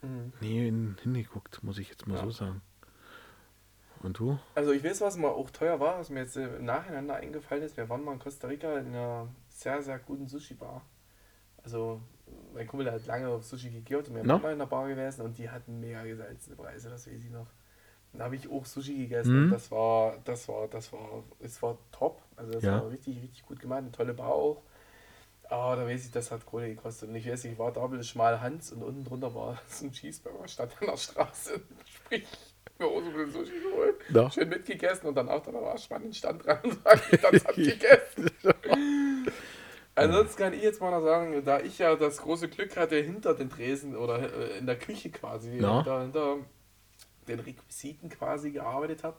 Mhm. 0.04 0.34
nie 0.42 0.60
hin- 0.66 0.98
hingeguckt, 1.04 1.64
muss 1.64 1.78
ich 1.78 1.90
jetzt 1.90 2.08
mal 2.08 2.16
Ja. 2.18 2.24
so 2.24 2.32
sagen. 2.32 2.62
Und 4.04 4.18
du? 4.18 4.40
Also 4.56 4.72
ich 4.72 4.84
weiß, 4.84 5.00
was 5.02 5.16
mal 5.16 5.28
auch 5.30 5.52
teuer 5.52 5.80
war, 5.80 6.00
was 6.00 6.10
mir 6.10 6.22
jetzt 6.22 6.36
äh, 6.36 6.56
im 6.58 6.66
Nachhinein 6.66 7.08
da 7.08 7.14
eingefallen 7.16 7.62
ist. 7.64 7.78
Wir 7.78 7.88
waren 7.88 8.04
mal 8.04 8.14
in 8.14 8.20
Costa 8.20 8.48
Rica 8.48 8.80
in 8.80 8.88
einer 8.88 9.28
sehr, 9.50 9.84
sehr 9.84 10.00
guten 10.00 10.28
Sushi-Bar. 10.28 10.82
Also 11.64 12.02
mein 12.54 12.68
Kumpel 12.68 12.92
hat 12.92 13.06
lange 13.06 13.28
auf 13.30 13.44
Sushi 13.46 13.70
gegeben 13.70 14.04
und 14.08 14.16
wir 14.16 14.24
No? 14.24 14.40
mal 14.40 14.54
in 14.54 14.60
der 14.60 14.66
Bar 14.66 14.88
gewesen 14.88 15.22
und 15.22 15.38
die 15.38 15.50
hatten 15.50 15.80
mega 15.80 16.04
gesalzene 16.04 16.56
Preise, 16.56 16.90
das 16.90 17.08
weiß 17.08 17.24
ich 17.24 17.32
noch. 17.32 17.48
Dann 18.14 18.24
habe 18.24 18.36
ich 18.36 18.50
auch 18.52 18.66
Sushi 18.66 18.96
gegessen 18.98 19.36
Mhm. 19.36 19.44
und 19.46 19.52
das 19.52 19.72
war, 19.72 20.18
das 20.26 20.48
war, 20.50 20.68
das 20.68 20.92
war, 20.94 21.24
es 21.40 21.62
war 21.62 21.78
top. 21.92 22.22
Also 22.36 22.52
das 22.54 22.64
Ja. 22.64 22.72
war 22.82 22.90
richtig, 22.90 23.22
richtig 23.22 23.46
gut 23.46 23.60
gemacht, 23.60 23.80
eine 23.80 23.92
tolle 23.92 24.14
Bar 24.14 24.30
auch. 24.34 24.64
Aber 25.50 25.76
da 25.76 25.86
weiß 25.88 26.06
ich, 26.06 26.12
das 26.12 26.32
hat 26.32 26.46
Kohle 26.46 26.70
gekostet. 26.70 27.10
Und 27.10 27.16
ich 27.16 27.28
weiß, 27.30 27.46
ich 27.46 27.60
war 27.60 27.72
da 27.74 27.84
ein 27.86 28.04
schmal 28.04 28.42
Hans 28.42 28.72
und 28.72 28.84
unten 28.84 29.04
drunter 29.04 29.34
war 29.36 29.60
so 29.68 29.86
ein 29.86 29.92
Cheeseburger, 29.92 30.48
stand 30.48 30.74
an 30.82 30.88
der 30.88 30.98
Straße. 30.98 31.62
Sprich, 31.86 32.28
mir 32.80 32.86
auch 32.88 33.02
so 33.02 33.08
ein 33.08 33.14
bisschen 33.14 33.32
Sushi 33.46 33.60
geholt, 33.62 33.96
Ja. 34.10 34.32
schön 34.32 34.50
mitgegessen 34.50 35.08
und 35.10 35.16
danach 35.16 35.42
dann 35.44 35.56
war 35.56 35.76
ich 35.76 35.90
mal 35.90 36.00
den 36.00 36.14
Stand 36.14 36.46
dran 36.46 36.60
und 36.64 36.84
sag, 36.84 37.22
das 37.22 37.46
hab 37.46 37.58
ich 37.58 37.80
gegessen. 37.80 38.30
Ansonsten 40.04 40.38
kann 40.38 40.54
ich 40.54 40.62
jetzt 40.62 40.82
mal 40.82 40.92
noch 40.92 41.02
sagen, 41.04 41.44
da 41.46 41.60
ich 41.60 41.78
ja 41.80 41.96
das 41.96 42.18
große 42.20 42.50
Glück 42.50 42.78
hatte, 42.78 42.98
hinter 42.98 43.34
den 43.34 43.50
Tresen 43.50 43.96
oder 43.96 44.20
äh, 44.34 44.58
in 44.58 44.66
der 44.66 44.78
Küche 44.78 45.12
quasi, 45.12 45.50
Ja. 45.60 45.78
hinter, 45.78 46.02
hinter 46.02 46.38
den 47.28 47.40
Requisiten 47.40 48.10
quasi 48.10 48.52
gearbeitet 48.52 49.04
habe, 49.04 49.18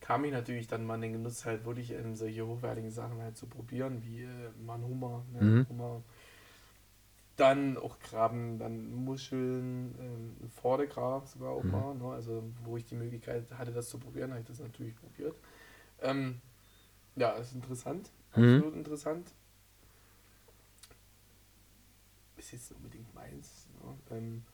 kam 0.00 0.24
ich 0.24 0.32
natürlich 0.32 0.66
dann 0.66 0.84
mal 0.86 0.96
in 0.96 1.02
den 1.02 1.12
Genuss, 1.14 1.44
halt 1.44 1.64
wirklich 1.64 1.92
ähm, 1.92 2.16
solche 2.16 2.46
hochwertigen 2.46 2.90
Sachen 2.90 3.20
halt 3.22 3.36
zu 3.36 3.46
probieren, 3.46 4.02
wie 4.04 4.22
äh, 4.24 4.50
Hummer, 4.68 5.24
ne, 5.32 5.40
Mhm. 5.40 5.66
Hummer. 5.68 6.02
Dann 7.36 7.76
auch 7.76 7.98
Krabben, 7.98 8.58
dann 8.58 8.92
Muscheln, 8.94 9.96
ähm, 9.98 10.50
Vordegrab 10.50 11.26
sogar 11.26 11.50
auch 11.50 11.64
Mhm. 11.64 11.70
mal, 11.72 11.94
ne? 11.96 12.14
also 12.14 12.44
wo 12.62 12.76
ich 12.76 12.84
die 12.84 12.94
Möglichkeit 12.94 13.50
hatte, 13.58 13.72
das 13.72 13.88
zu 13.88 13.98
probieren, 13.98 14.30
habe 14.30 14.40
ich 14.40 14.46
das 14.46 14.60
natürlich 14.60 14.94
probiert. 14.94 15.34
Ähm, 16.02 16.40
ja, 17.16 17.32
ist 17.32 17.54
interessant, 17.54 18.10
Mhm. 18.36 18.62
absolut 18.62 18.74
interessant. 18.74 19.32
Ist 22.44 22.52
jetzt 22.52 22.72
unbedingt 22.72 23.12
meins. 23.14 23.66
Ja. 23.82 24.16
Ähm, 24.16 24.44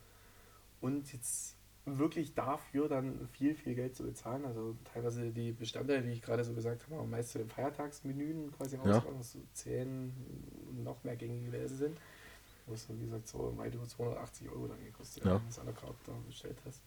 und 0.80 1.12
jetzt 1.12 1.56
wirklich 1.86 2.34
dafür 2.34 2.88
dann 2.88 3.28
viel, 3.32 3.54
viel 3.54 3.74
Geld 3.74 3.96
zu 3.96 4.04
bezahlen. 4.04 4.44
Also 4.44 4.76
teilweise 4.92 5.30
die 5.30 5.52
Bestandteile, 5.52 6.06
wie 6.06 6.12
ich 6.12 6.22
gerade 6.22 6.44
so 6.44 6.52
gesagt 6.54 6.86
habe, 6.90 7.06
meist 7.06 7.30
zu 7.30 7.38
den 7.38 7.48
Feiertagsmenüen 7.48 8.52
quasi 8.52 8.76
Ja. 8.76 8.82
rauskommen, 8.82 9.18
dass 9.18 9.32
so 9.32 9.40
10 9.54 10.12
und 10.68 10.84
noch 10.84 11.02
mehr 11.04 11.16
gängige 11.16 11.46
Gewäse 11.46 11.76
sind. 11.76 11.98
Wo 12.66 12.74
es, 12.74 12.86
wie 12.88 13.04
gesagt, 13.04 13.26
so 13.28 13.56
weit 13.56 13.74
über 13.74 13.86
280 13.88 14.48
Euro 14.50 14.68
dann 14.68 14.82
gekostet, 14.84 15.24
Ja. 15.24 15.34
wenn 15.34 15.42
du 15.42 15.48
es 15.48 15.58
an 15.58 15.66
der 15.66 15.74
Karte 15.74 15.96
da 16.06 16.12
bestellt 16.26 16.58
hast. 16.64 16.82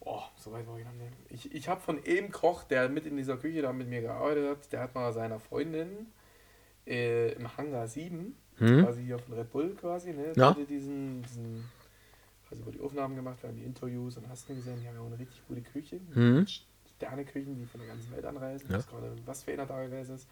Boah, 0.00 0.30
so 0.36 0.52
weit 0.52 0.66
war 0.66 0.78
ich 0.78 0.84
noch 0.84 0.92
nicht. 0.94 1.12
Ich, 1.30 1.54
ich 1.54 1.68
habe 1.68 1.80
von 1.80 2.02
einem 2.04 2.30
Koch, 2.30 2.64
der 2.64 2.88
mit 2.88 3.06
in 3.06 3.16
dieser 3.16 3.36
Küche 3.36 3.62
da 3.62 3.72
mit 3.72 3.88
mir 3.88 4.00
gearbeitet 4.02 4.48
hat, 4.50 4.72
der 4.72 4.80
hat 4.80 4.94
mal 4.94 5.12
seiner 5.12 5.38
Freundin 5.40 6.06
äh, 6.86 7.32
im 7.32 7.56
Hangar 7.56 7.86
7, 7.88 8.36
Hm? 8.68 8.84
quasi 8.84 9.02
hier 9.04 9.18
von 9.18 9.34
Red 9.34 9.52
Bull 9.52 9.70
quasi, 9.80 10.12
ne? 10.12 10.32
Ja. 10.36 10.52
diesen, 10.68 11.22
diesen 11.22 11.64
quasi 12.48 12.62
über 12.62 12.70
die 12.72 12.80
Aufnahmen 12.80 13.16
gemacht, 13.16 13.38
wir 13.42 13.48
haben 13.48 13.56
die 13.56 13.64
Interviews 13.64 14.16
und 14.16 14.28
hast 14.28 14.48
du 14.48 14.54
gesehen, 14.54 14.78
die 14.80 14.88
haben 14.88 14.94
ja 14.96 15.00
auch 15.02 15.06
eine 15.06 15.18
richtig 15.18 15.42
gute 15.48 15.60
Küche. 15.62 16.00
Mhm. 16.14 16.46
Sterneküchen, 16.96 17.56
die 17.56 17.66
von 17.66 17.80
der 17.80 17.88
ganzen 17.88 18.12
Welt 18.12 18.24
anreisen. 18.24 18.70
Ja. 18.70 18.78
Gerade 18.78 19.12
was 19.26 19.42
für 19.42 19.52
einer 19.52 19.66
da 19.66 19.82
gewesen 19.84 20.14
ist. 20.16 20.28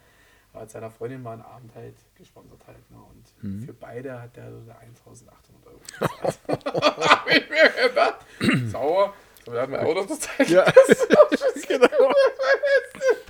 Aber 0.53 0.61
mit 0.63 0.71
seiner 0.71 0.89
Freundin 0.91 1.23
mal 1.23 1.33
einen 1.33 1.41
Abend 1.43 1.73
halt 1.75 1.95
gesponsert 2.15 2.59
halt. 2.67 2.91
Ne? 2.91 2.97
Und 2.97 3.43
Mhm. 3.43 3.63
für 3.65 3.73
beide 3.73 4.21
hat 4.21 4.35
der 4.35 4.51
so 4.51 4.71
1800 4.71 5.67
Euro 5.67 5.79
bezahlt. 6.21 6.39
hab 7.09 7.27
ich 7.29 7.49
mir 7.49 7.89
gedacht, 7.89 8.25
sauer. 8.69 9.13
So, 9.45 9.53
wir 9.53 9.61
hatten 9.61 9.71
wir 9.71 9.81
auch 9.81 9.95
noch 9.95 10.05
das 10.07 10.19
Teil. 10.19 10.47
Ja. 10.49 10.63
genau. 11.67 11.87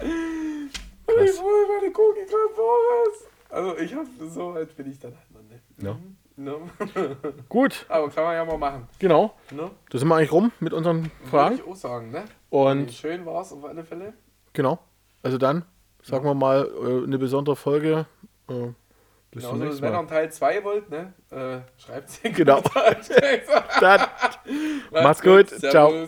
Und 0.02 1.24
ich 1.24 1.40
hole 1.42 1.68
meine 1.68 1.88
Cookie 1.94 2.26
gerade 2.26 2.54
voraus. 2.56 3.26
Also 3.52 3.78
ich 3.78 3.94
hab, 3.94 4.06
so 4.30 4.52
alt 4.52 4.76
bin 4.78 4.90
ich 4.90 5.00
dann 5.00 5.14
halt 5.16 5.32
noch 5.32 5.44
nicht. 5.50 5.64
Ja. 5.78 5.94
Mhm. 5.94 6.18
Ne? 6.38 6.56
Gut, 7.50 7.86
Aber 7.90 8.10
kann 8.10 8.24
man 8.24 8.34
ja 8.36 8.46
mal 8.46 8.58
machen. 8.58 8.88
genau. 8.98 9.34
Ne? 9.52 9.70
Da 9.90 9.98
sind 9.98 10.08
wir 10.08 10.16
eigentlich 10.16 10.32
rum 10.32 10.52
mit 10.60 10.74
unseren 10.74 11.12
Fragen. 11.30 11.58
Würde 11.58 11.64
ich 11.66 11.70
auch 11.72 11.76
sagen, 11.76 12.12
ne? 12.12 12.24
Und 12.50 12.92
schön 12.92 13.26
war 13.26 13.42
es 13.42 13.52
auf 13.52 13.64
alle 13.66 13.84
Fälle. 13.84 14.14
genau. 14.54 14.80
Also 15.24 15.38
dann, 15.38 15.66
sagen 16.02 16.26
wir 16.26 16.34
mal, 16.34 16.68
äh, 16.68 17.04
eine 17.06 17.20
besondere 17.20 17.56
Folge. 17.56 18.08
Äh, 18.50 18.54
Bis 19.30 19.44
Genau, 19.44 19.50
zum 19.54 19.62
also, 19.62 19.82
wenn 19.84 19.94
ihr 19.94 20.00
einen 20.00 20.08
Teil 20.08 20.32
2 20.32 20.64
wollt, 20.64 20.90
ne? 20.90 21.14
Äh, 21.30 21.60
schreibt 21.80 22.10
es 22.10 22.18
in 22.20 22.34
Genau. 22.34 22.62
Dann, 23.82 24.02
Macht's 24.92 25.22
gut. 25.22 25.50
Ciao. 25.50 26.08